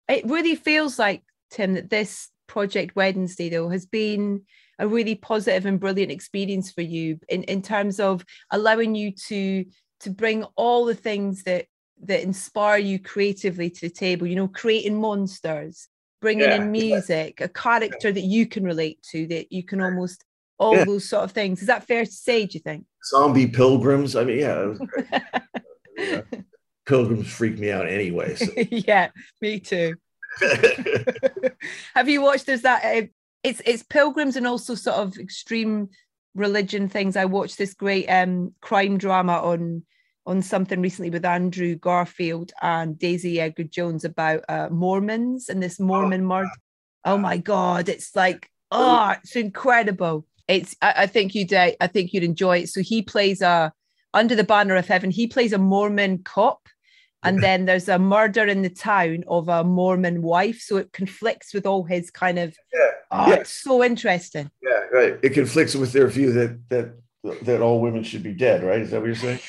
It 0.10 0.26
really 0.26 0.56
feels 0.56 1.00
like, 1.00 1.24
Tim, 1.52 1.74
that 1.74 1.90
this 1.90 2.30
Project 2.48 2.96
Wednesday, 2.96 3.50
though, 3.50 3.70
has 3.70 3.86
been 3.86 4.44
a 4.80 4.88
really 4.88 5.16
positive 5.16 5.66
and 5.66 5.80
brilliant 5.80 6.12
experience 6.12 6.72
for 6.72 6.82
you 6.82 7.20
in, 7.30 7.44
in 7.44 7.62
terms 7.62 8.00
of 8.00 8.24
allowing 8.52 8.96
you 8.96 9.12
to 9.12 9.66
to 10.02 10.10
bring 10.12 10.44
all 10.56 10.86
the 10.86 10.94
things 10.96 11.44
that 11.44 11.66
that 12.04 12.22
inspire 12.22 12.78
you 12.78 13.00
creatively 13.00 13.70
to 13.72 13.82
the 13.82 13.90
table, 13.90 14.28
you 14.28 14.36
know, 14.36 14.48
creating 14.48 15.02
monsters, 15.02 15.88
bringing 16.22 16.50
Yeah, 16.50 16.56
in 16.58 16.62
yeah. 16.66 16.70
music, 16.70 17.42
a 17.42 17.48
character 17.48 18.12
that 18.12 18.22
you 18.22 18.46
can 18.46 18.64
relate 18.64 19.02
to, 19.12 19.26
that 19.28 19.52
you 19.52 19.64
can 19.64 19.82
almost 19.82 20.24
all 20.60 20.76
Yeah. 20.76 20.84
those 20.86 21.10
sort 21.10 21.24
of 21.24 21.32
things. 21.32 21.62
Is 21.62 21.68
that 21.68 21.88
fair 21.88 22.06
to 22.06 22.12
say, 22.12 22.46
do 22.46 22.54
you 22.54 22.60
think? 22.60 22.86
Zombie 23.04 23.48
pilgrims. 23.48 24.16
I 24.16 24.24
mean, 24.26 24.40
yeah, 24.40 24.62
it 24.62 24.68
was 24.68 24.80
great. 24.80 25.08
Yeah. 25.98 26.22
pilgrims 26.86 27.28
freak 27.28 27.58
me 27.58 27.72
out 27.72 27.88
anyway. 27.88 28.36
So. 28.36 28.52
yeah, 28.70 29.10
me 29.42 29.60
too. 29.60 29.96
Have 31.96 32.08
you 32.08 32.22
watched? 32.22 32.46
There's 32.46 32.62
that. 32.62 32.84
Uh, 32.86 33.08
it's 33.44 33.62
it's 33.66 33.84
pilgrims 33.84 34.36
and 34.36 34.48
also 34.48 34.76
sort 34.76 34.98
of 34.98 35.18
extreme 35.18 35.90
religion 36.36 36.88
things. 36.88 37.16
I 37.16 37.26
watched 37.26 37.58
this 37.58 37.74
great 37.74 38.08
um 38.08 38.54
crime 38.62 38.98
drama 38.98 39.34
on 39.34 39.84
on 40.26 40.42
something 40.42 40.82
recently 40.82 41.10
with 41.10 41.24
Andrew 41.24 41.76
Garfield 41.76 42.52
and 42.62 43.00
Daisy 43.00 43.40
Edgar 43.40 43.64
Jones 43.64 44.04
about 44.04 44.44
uh, 44.50 44.68
Mormons 44.70 45.48
and 45.48 45.64
this 45.64 45.80
Mormon 45.80 46.26
murder. 46.26 46.50
Oh 47.06 47.18
my 47.18 47.38
god, 47.38 47.88
it's 47.88 48.16
like 48.16 48.50
oh, 48.72 49.16
it's 49.24 49.36
incredible. 49.36 50.26
It's 50.48 50.76
I, 50.82 50.94
I 50.98 51.08
think 51.08 51.34
you'd 51.34 51.54
uh, 51.54 51.72
I 51.80 51.88
think 51.88 52.14
you'd 52.14 52.24
enjoy 52.24 52.60
it. 52.60 52.70
So 52.70 52.82
he 52.82 53.02
plays 53.02 53.42
a 53.42 53.72
under 54.14 54.36
the 54.36 54.44
banner 54.44 54.76
of 54.76 54.88
heaven. 54.88 55.12
He 55.12 55.28
plays 55.28 55.54
a 55.54 55.58
Mormon 55.58 56.20
cop 56.24 56.68
and 57.24 57.42
then 57.42 57.66
there's 57.66 57.90
a 57.90 57.98
murder 58.00 58.46
in 58.46 58.62
the 58.62 58.70
town 58.70 59.24
of 59.28 59.50
a 59.50 59.64
Mormon 59.64 60.22
wife. 60.22 60.62
So 60.62 60.78
it 60.78 60.92
conflicts 60.94 61.54
with 61.54 61.66
all 61.66 61.84
his 61.84 62.10
kind 62.12 62.40
of. 62.40 62.56
Yeah, 62.74 62.92
Oh, 63.10 63.28
yeah. 63.30 63.36
it's 63.36 63.50
so 63.52 63.84
interesting. 63.84 64.52
yeah, 64.62 64.80
right. 64.92 65.18
It 65.24 65.30
conflicts 65.34 65.76
with 65.76 65.94
their 65.94 66.08
view 66.08 66.32
that 66.34 66.60
that 66.70 66.94
that 67.46 67.62
all 67.62 67.82
women 67.82 68.04
should 68.04 68.24
be 68.24 68.34
dead. 68.34 68.64
Right? 68.64 68.82
Is 68.82 68.92
that 68.92 69.00
what 69.02 69.08
you're 69.08 69.16
saying? 69.16 69.40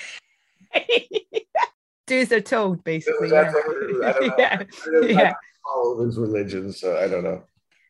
Do 2.07 2.21
as 2.21 2.29
they're 2.29 2.41
told, 2.41 2.83
basically. 2.85 3.31
Yeah. 3.31 3.53
Yeah. 4.39 4.63
Yeah. 5.03 5.33
follow 5.65 5.99
those 5.99 6.17
religions, 6.19 6.81
so 6.81 6.97
I 6.97 7.09
don't 7.09 7.25
know. 7.25 7.43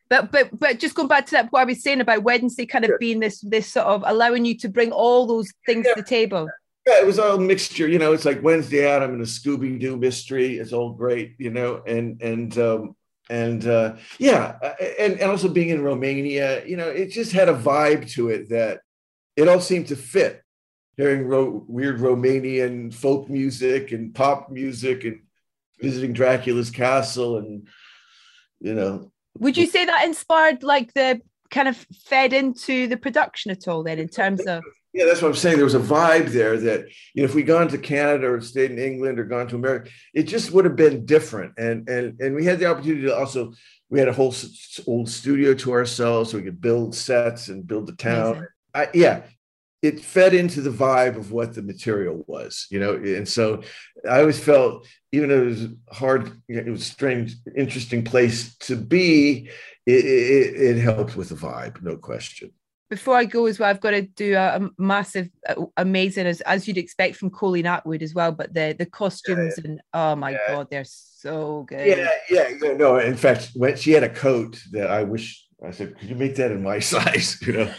But 0.09 0.31
but 0.31 0.49
but 0.59 0.79
just 0.79 0.95
going 0.95 1.07
back 1.07 1.27
to 1.27 1.31
that, 1.33 1.51
what 1.51 1.61
I 1.61 1.65
was 1.65 1.81
saying 1.83 2.01
about 2.01 2.23
Wednesday 2.23 2.65
kind 2.65 2.83
of 2.83 2.89
Yeah. 2.91 2.97
being 2.99 3.19
this 3.19 3.39
this 3.41 3.67
sort 3.67 3.85
of 3.87 4.03
allowing 4.05 4.43
you 4.43 4.57
to 4.57 4.67
bring 4.69 4.91
all 4.91 5.25
those 5.27 5.47
things 5.65 5.85
to 5.85 5.93
the 5.95 6.03
table. 6.03 6.49
Yeah, 6.89 7.01
it 7.01 7.05
was 7.05 7.19
all 7.19 7.37
mixture. 7.37 7.87
You 7.87 7.99
know, 7.99 8.13
it's 8.13 8.25
like 8.25 8.41
Wednesday 8.41 8.89
out. 8.91 9.03
I'm 9.03 9.13
in 9.13 9.21
a 9.21 9.25
Scooby 9.25 9.79
Doo 9.79 9.95
mystery. 9.95 10.57
It's 10.57 10.73
all 10.73 10.93
great. 10.93 11.35
You 11.37 11.51
know, 11.51 11.83
and 11.85 12.19
and 12.19 12.57
um, 12.57 12.95
and 13.29 13.67
uh, 13.67 13.97
yeah, 14.17 14.57
and 14.97 15.19
and 15.19 15.29
also 15.29 15.49
being 15.49 15.69
in 15.69 15.83
Romania. 15.83 16.65
You 16.65 16.77
know, 16.77 16.89
it 16.89 17.11
just 17.11 17.31
had 17.31 17.47
a 17.47 17.53
vibe 17.53 18.09
to 18.13 18.29
it 18.29 18.49
that 18.49 18.79
it 19.35 19.47
all 19.47 19.59
seemed 19.59 19.87
to 19.87 19.95
fit. 19.95 20.41
Hearing 20.97 21.27
ro- 21.27 21.63
weird 21.67 21.99
Romanian 21.99 22.91
folk 22.91 23.29
music 23.29 23.91
and 23.91 24.13
pop 24.13 24.49
music 24.49 25.03
and 25.03 25.21
visiting 25.79 26.11
Dracula's 26.11 26.71
castle 26.71 27.37
and 27.37 27.67
you 28.59 28.73
know 28.73 29.11
Would 29.37 29.55
you 29.55 29.67
say 29.67 29.85
that 29.85 30.03
inspired 30.05 30.61
like 30.61 30.93
the 30.93 31.21
kind 31.51 31.69
of 31.69 31.77
fed 32.03 32.33
into 32.33 32.87
the 32.87 32.97
production 32.97 33.49
at 33.49 33.65
all 33.69 33.81
then 33.81 33.97
in 33.97 34.09
terms 34.09 34.41
of 34.45 34.61
Yeah, 34.99 35.05
that's 35.05 35.21
what 35.21 35.29
I'm 35.29 35.35
saying. 35.35 35.55
There 35.55 35.63
was 35.63 35.75
a 35.75 35.79
vibe 35.79 36.27
there 36.27 36.57
that 36.57 36.87
you 37.13 37.23
know, 37.23 37.29
if 37.29 37.33
we 37.33 37.41
gone 37.41 37.69
to 37.69 37.77
Canada 37.77 38.29
or 38.29 38.41
stayed 38.41 38.69
in 38.71 38.79
England 38.79 39.17
or 39.17 39.23
gone 39.23 39.47
to 39.47 39.55
America, 39.55 39.89
it 40.13 40.23
just 40.23 40.51
would 40.51 40.65
have 40.65 40.75
been 40.75 41.05
different. 41.05 41.53
And 41.57 41.87
and 41.87 42.19
and 42.19 42.35
we 42.35 42.43
had 42.43 42.59
the 42.59 42.65
opportunity 42.65 43.03
to 43.03 43.15
also 43.15 43.53
we 43.89 43.97
had 43.97 44.09
a 44.09 44.13
whole 44.13 44.33
s- 44.33 44.81
old 44.85 45.07
studio 45.07 45.53
to 45.53 45.71
ourselves, 45.71 46.31
so 46.31 46.37
we 46.37 46.43
could 46.43 46.59
build 46.59 46.93
sets 46.93 47.47
and 47.47 47.65
build 47.65 47.87
the 47.87 47.95
town. 47.95 48.45
I, 48.75 48.89
yeah, 48.93 49.21
it 49.81 50.01
fed 50.01 50.33
into 50.33 50.59
the 50.59 50.69
vibe 50.69 51.15
of 51.15 51.31
what 51.31 51.55
the 51.55 51.61
material 51.61 52.25
was, 52.27 52.67
you 52.69 52.81
know. 52.81 52.95
And 52.95 53.25
so 53.25 53.63
I 54.05 54.19
always 54.19 54.37
felt, 54.39 54.85
even 55.13 55.29
though 55.29 55.43
it 55.43 55.45
was 55.45 55.67
hard, 55.93 56.41
it 56.49 56.67
was 56.67 56.81
a 56.81 56.91
strange, 56.91 57.35
interesting 57.55 58.03
place 58.03 58.57
to 58.57 58.75
be. 58.75 59.49
It, 59.85 60.05
it, 60.05 60.61
it 60.61 60.81
helped 60.81 61.15
with 61.15 61.29
the 61.29 61.35
vibe, 61.35 61.81
no 61.81 61.95
question. 61.95 62.51
Before 62.89 63.15
I 63.15 63.25
go 63.25 63.45
as 63.45 63.59
well, 63.59 63.69
I've 63.69 63.81
got 63.81 63.91
to 63.91 64.01
do 64.01 64.35
a, 64.35 64.57
a 64.57 64.69
massive, 64.77 65.29
uh, 65.47 65.65
amazing 65.77 66.25
as 66.25 66.41
as 66.41 66.67
you'd 66.67 66.77
expect 66.77 67.15
from 67.17 67.29
Colleen 67.29 67.67
Atwood 67.67 68.01
as 68.01 68.13
well. 68.13 68.31
But 68.31 68.53
the 68.53 68.75
the 68.77 68.85
costumes 68.85 69.57
and 69.59 69.79
oh 69.93 70.15
my 70.15 70.31
Yeah. 70.31 70.37
god, 70.47 70.67
they're 70.69 70.85
so 70.85 71.63
good. 71.67 71.85
Yeah, 71.85 72.09
yeah, 72.29 72.49
yeah. 72.61 72.73
No, 72.73 72.97
in 72.97 73.15
fact, 73.15 73.51
when 73.55 73.75
she 73.77 73.91
had 73.91 74.03
a 74.03 74.09
coat 74.09 74.61
that 74.71 74.89
I 74.89 75.03
wish 75.03 75.45
I 75.65 75.71
said, 75.71 75.97
could 75.99 76.09
you 76.09 76.15
make 76.15 76.35
that 76.35 76.51
in 76.51 76.63
my 76.63 76.79
size? 76.93 77.37
You 77.41 77.53
know, 77.53 77.73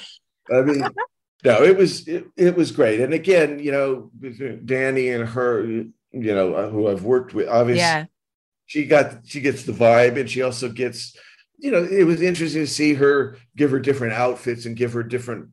I 0.53 0.63
mean, 0.63 0.81
no, 1.45 1.63
it 1.63 1.77
was 1.77 2.07
it, 2.07 2.27
it 2.37 2.55
was 2.57 2.71
great. 2.71 3.01
And 3.01 3.13
again, 3.13 3.59
you 3.59 3.73
know, 3.73 4.11
Danny 4.65 5.09
and 5.09 5.29
her, 5.29 5.65
you 5.67 5.93
know, 6.13 6.55
uh, 6.55 6.69
who 6.71 6.89
I've 6.89 7.03
worked 7.05 7.35
with, 7.35 7.49
obviously, 7.49 7.81
yeah, 7.81 8.05
she 8.67 8.85
got 8.87 9.27
she 9.27 9.41
gets 9.41 9.65
the 9.65 9.73
vibe, 9.73 10.21
and 10.21 10.31
she 10.31 10.43
also 10.43 10.69
gets, 10.69 11.17
you 11.61 11.71
know, 11.71 11.85
it 11.85 12.05
was 12.05 12.21
interesting 12.23 12.63
to 12.63 12.67
see 12.67 12.95
her 12.95 13.37
give 13.57 13.71
her 13.71 13.79
different 13.79 14.15
outfits 14.15 14.67
and 14.67 14.77
give 14.77 14.93
her 14.93 15.03
different 15.03 15.49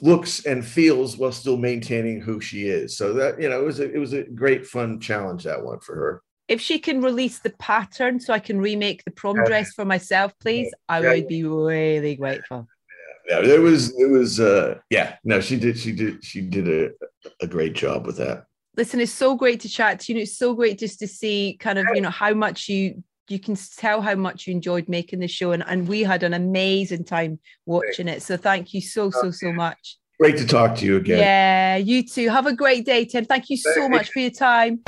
looks 0.00 0.44
and 0.44 0.64
feels 0.66 1.16
while 1.16 1.32
still 1.32 1.56
maintaining 1.56 2.20
who 2.20 2.40
she 2.40 2.68
is. 2.68 2.96
So 2.96 3.12
that 3.14 3.40
you 3.40 3.48
know, 3.48 3.60
it 3.60 3.64
was 3.64 3.80
a 3.80 3.92
it 3.92 3.98
was 3.98 4.12
a 4.12 4.24
great 4.24 4.66
fun 4.66 5.00
challenge 5.00 5.44
that 5.44 5.64
one 5.64 5.80
for 5.80 5.94
her. 5.94 6.22
If 6.48 6.60
she 6.60 6.78
can 6.78 7.02
release 7.02 7.38
the 7.40 7.50
pattern 7.58 8.20
so 8.20 8.32
I 8.32 8.38
can 8.38 8.60
remake 8.60 9.04
the 9.04 9.10
prom 9.10 9.36
Yeah. 9.36 9.44
dress 9.46 9.72
for 9.74 9.84
myself, 9.84 10.32
please, 10.40 10.72
I 10.88 11.00
would 11.00 11.28
be 11.28 11.44
really 11.44 12.16
grateful. 12.16 12.68
yeah 13.28 13.40
it 13.40 13.60
was 13.60 13.92
it 13.98 14.10
was 14.10 14.40
uh 14.40 14.78
yeah 14.90 15.16
no 15.22 15.40
she 15.40 15.56
did 15.58 15.78
she 15.78 15.92
did 15.92 16.24
she 16.24 16.40
did 16.40 16.66
a, 16.68 16.90
a 17.42 17.46
great 17.46 17.74
job 17.74 18.06
with 18.06 18.16
that 18.16 18.46
Listen, 18.76 19.00
it's 19.00 19.12
so 19.12 19.34
great 19.34 19.58
to 19.62 19.68
chat 19.68 19.98
to 19.98 20.12
you. 20.12 20.18
And 20.18 20.22
it's 20.22 20.38
so 20.38 20.54
great 20.54 20.78
just 20.78 21.00
to 21.00 21.08
see 21.08 21.56
kind 21.58 21.80
of, 21.80 21.86
you 21.96 22.00
know, 22.00 22.10
how 22.10 22.32
much 22.32 22.68
you 22.68 23.02
you 23.28 23.38
can 23.38 23.56
tell 23.76 24.00
how 24.00 24.14
much 24.14 24.46
you 24.46 24.54
enjoyed 24.54 24.88
making 24.88 25.20
the 25.20 25.28
show 25.28 25.52
and, 25.52 25.62
and 25.66 25.86
we 25.86 26.02
had 26.02 26.22
an 26.22 26.34
amazing 26.34 27.04
time 27.04 27.38
watching 27.66 28.08
it. 28.08 28.22
So 28.22 28.36
thank 28.36 28.72
you 28.74 28.80
so, 28.80 29.10
so, 29.10 29.30
so 29.30 29.52
much. 29.52 29.98
great 30.18 30.38
to 30.38 30.46
talk 30.46 30.76
to 30.76 30.86
you 30.86 30.96
again 30.96 31.18
Yeah, 31.18 31.76
you 31.76 32.06
too. 32.06 32.28
Have 32.28 32.46
a 32.46 32.54
great 32.54 32.86
day, 32.86 33.04
Tim. 33.04 33.24
Thank 33.24 33.50
you 33.50 33.56
so 33.56 33.88
much 33.88 34.10
for 34.10 34.20
your 34.20 34.30
time. 34.30 34.80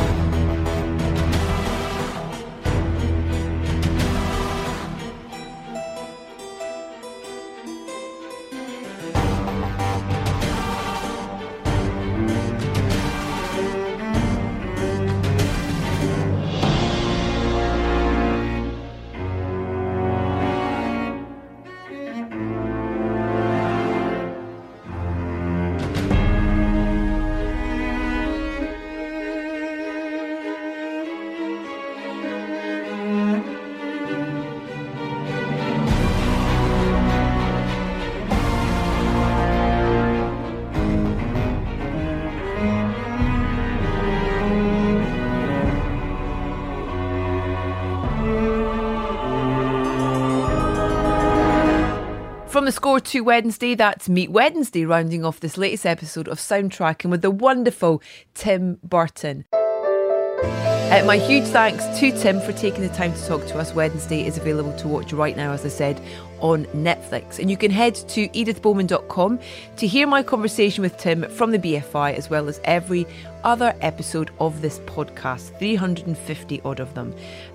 The 52.71 52.77
score 52.77 53.01
to 53.01 53.23
Wednesday, 53.23 53.75
that's 53.75 54.09
Meet 54.09 54.31
Wednesday, 54.31 54.85
rounding 54.85 55.25
off 55.25 55.41
this 55.41 55.59
latest 55.59 55.85
episode 55.85 56.29
of 56.29 56.39
Soundtracking 56.39 57.11
with 57.11 57.21
the 57.21 57.29
wonderful 57.29 58.01
Tim 58.33 58.79
Burton. 58.85 59.45
Uh, 59.53 61.03
my 61.05 61.17
huge 61.17 61.47
thanks 61.47 61.85
to 61.99 62.13
Tim 62.17 62.41
for 62.41 62.53
taking 62.53 62.83
the 62.83 62.89
time 62.89 63.13
to 63.13 63.27
talk 63.27 63.45
to 63.49 63.59
us. 63.59 63.75
Wednesday 63.75 64.25
is 64.25 64.39
available 64.39 64.73
to 64.77 64.87
watch 64.87 65.13
right 65.13 65.37
now, 65.37 65.51
as 65.51 65.65
I 65.65 65.69
said, 65.69 66.01
on 66.39 66.65
Netflix. 66.67 67.41
And 67.41 67.51
you 67.51 67.57
can 67.57 67.73
head 67.73 67.97
to 67.97 68.29
edithbowman.com 68.29 69.41
to 69.77 69.87
hear 69.89 70.07
my 70.07 70.23
conversation 70.23 70.83
with 70.83 70.97
Tim 70.97 71.29
from 71.31 71.51
the 71.51 71.59
BFI, 71.59 72.15
as 72.15 72.31
well 72.31 72.49
as 72.49 72.61
every 72.63 73.05
other 73.43 73.75
episode 73.81 74.31
of 74.39 74.63
this 74.63 74.79
podcast 74.81 75.59
350 75.59 76.61
odd 76.63 76.79
of 76.79 76.95
them. 76.95 77.15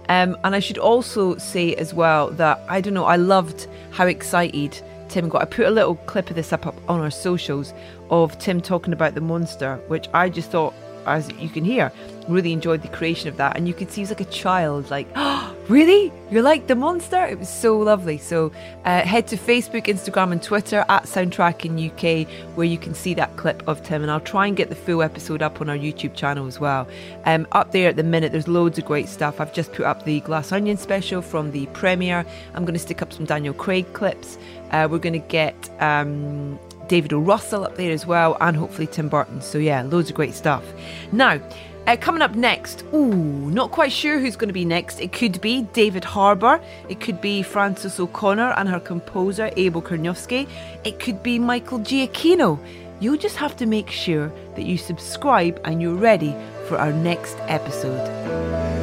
Um, 0.10 0.36
and 0.44 0.56
I 0.56 0.60
should 0.60 0.78
also 0.78 1.38
say 1.38 1.74
as 1.76 1.94
well 1.94 2.32
that 2.32 2.62
I 2.68 2.82
don't 2.82 2.94
know, 2.94 3.06
I 3.06 3.16
loved 3.16 3.68
how 3.92 4.08
excited. 4.08 4.82
Tim 5.10 5.30
got. 5.30 5.42
I 5.42 5.46
put 5.46 5.66
a 5.66 5.72
little 5.72 5.96
clip 5.96 6.30
of 6.30 6.36
this 6.36 6.54
up, 6.54 6.66
up 6.68 6.76
on 6.90 7.00
our 7.00 7.12
socials 7.12 7.74
of 8.10 8.38
Tim 8.40 8.62
talking 8.62 8.94
about 8.94 9.16
the 9.16 9.22
monster, 9.22 9.78
which 9.88 10.08
I 10.14 10.30
just 10.30 10.52
thought 10.52 10.74
as 11.06 11.32
you 11.40 11.50
can 11.50 11.64
hear, 11.64 11.92
really 12.28 12.54
enjoyed 12.54 12.82
the 12.82 12.88
creation 12.90 13.30
of 13.30 13.38
that. 13.38 13.56
And 13.56 13.68
you 13.68 13.74
could 13.74 13.92
see 13.92 13.96
he 13.96 14.02
was 14.02 14.10
like 14.10 14.22
a 14.22 14.26
child, 14.26 14.90
like, 14.90 15.08
oh, 15.16 15.56
really? 15.70 16.12
You're 16.32 16.42
like 16.42 16.68
the 16.68 16.76
monster? 16.76 17.24
It 17.26 17.38
was 17.38 17.50
so 17.50 17.78
lovely. 17.78 18.18
So 18.18 18.52
uh, 18.84 19.02
head 19.02 19.28
to 19.28 19.38
Facebook, 19.38 19.86
Instagram, 19.86 20.32
and 20.32 20.42
Twitter 20.42 20.84
at 20.90 21.04
Soundtracking 21.04 21.92
UK, 21.92 22.28
where 22.56 22.66
you 22.66 22.78
can 22.78 22.94
see 22.94 23.14
that 23.14 23.36
clip 23.38 23.68
of 23.68 23.84
Tim. 23.84 24.02
And 24.02 24.12
I'll 24.12 24.20
try 24.20 24.48
and 24.48 24.58
get 24.58 24.70
the 24.70 24.76
full 24.76 25.02
episode 25.02 25.42
up 25.42 25.62
on 25.62 25.70
our 25.70 25.78
YouTube 25.78 26.16
channel 26.16 26.48
as 26.48 26.60
well. 26.60 26.88
Um, 27.26 27.48
up 27.52 27.72
there 27.72 27.90
at 27.90 27.96
the 27.96 28.04
minute, 28.04 28.32
there's 28.32 28.48
loads 28.48 28.78
of 28.78 28.86
great 28.86 29.08
stuff. 29.08 29.40
I've 29.40 29.54
just 29.54 29.72
put 29.74 29.86
up 29.86 30.04
the 30.06 30.20
Glass 30.22 30.52
Onion 30.52 30.78
special 30.78 31.22
from 31.22 31.52
the 31.52 31.68
premiere. 31.68 32.26
I'm 32.54 32.66
going 32.66 32.74
to 32.74 32.80
stick 32.80 33.02
up 33.02 33.14
some 33.14 33.26
Daniel 33.26 33.54
Craig 33.54 33.92
clips. 33.94 34.38
Uh, 34.72 34.88
we're 34.90 35.00
going 35.00 35.14
to 35.14 35.28
get 35.28 35.70
um, 35.82 36.60
David 36.88 37.14
O. 37.14 37.20
Russell 37.20 37.64
up 37.64 37.76
there 37.76 37.92
as 37.92 38.06
well, 38.06 38.38
and 38.42 38.56
hopefully 38.56 38.88
Tim 38.88 39.10
Burton. 39.10 39.42
So, 39.42 39.58
yeah, 39.58 39.82
loads 39.84 40.10
of 40.10 40.16
great 40.16 40.34
stuff. 40.34 40.64
Now, 41.12 41.40
uh, 41.88 41.96
coming 41.98 42.24
up 42.24 42.34
next, 42.34 42.84
ooh, 42.94 43.14
not 43.52 43.72
quite 43.72 43.92
sure 43.92 44.20
who's 44.20 44.36
going 44.36 44.48
to 44.50 44.54
be 44.54 44.66
next. 44.66 45.00
It 45.00 45.12
could 45.12 45.40
be 45.40 45.64
David 45.74 46.04
Harbour. 46.04 46.60
It 46.90 47.00
could 47.00 47.22
be 47.22 47.44
Frances 47.44 48.00
O'Connor 48.00 48.54
and 48.58 48.68
her 48.68 48.80
composer, 48.80 49.52
Abel 49.56 49.82
Korzeniowski. 49.84 50.48
It 50.84 51.00
could 51.00 51.22
be 51.22 51.38
Michael 51.38 51.80
Giacchino. 51.80 52.60
You'll 53.00 53.18
just 53.18 53.36
have 53.36 53.56
to 53.58 53.66
make 53.66 53.92
sure 53.92 54.32
that 54.56 54.64
you 54.64 54.78
subscribe 54.78 55.62
and 55.64 55.82
you're 55.82 55.96
ready 55.96 56.36
for 56.68 56.78
our 56.78 56.92
next 56.92 57.38
episode. 57.42 58.75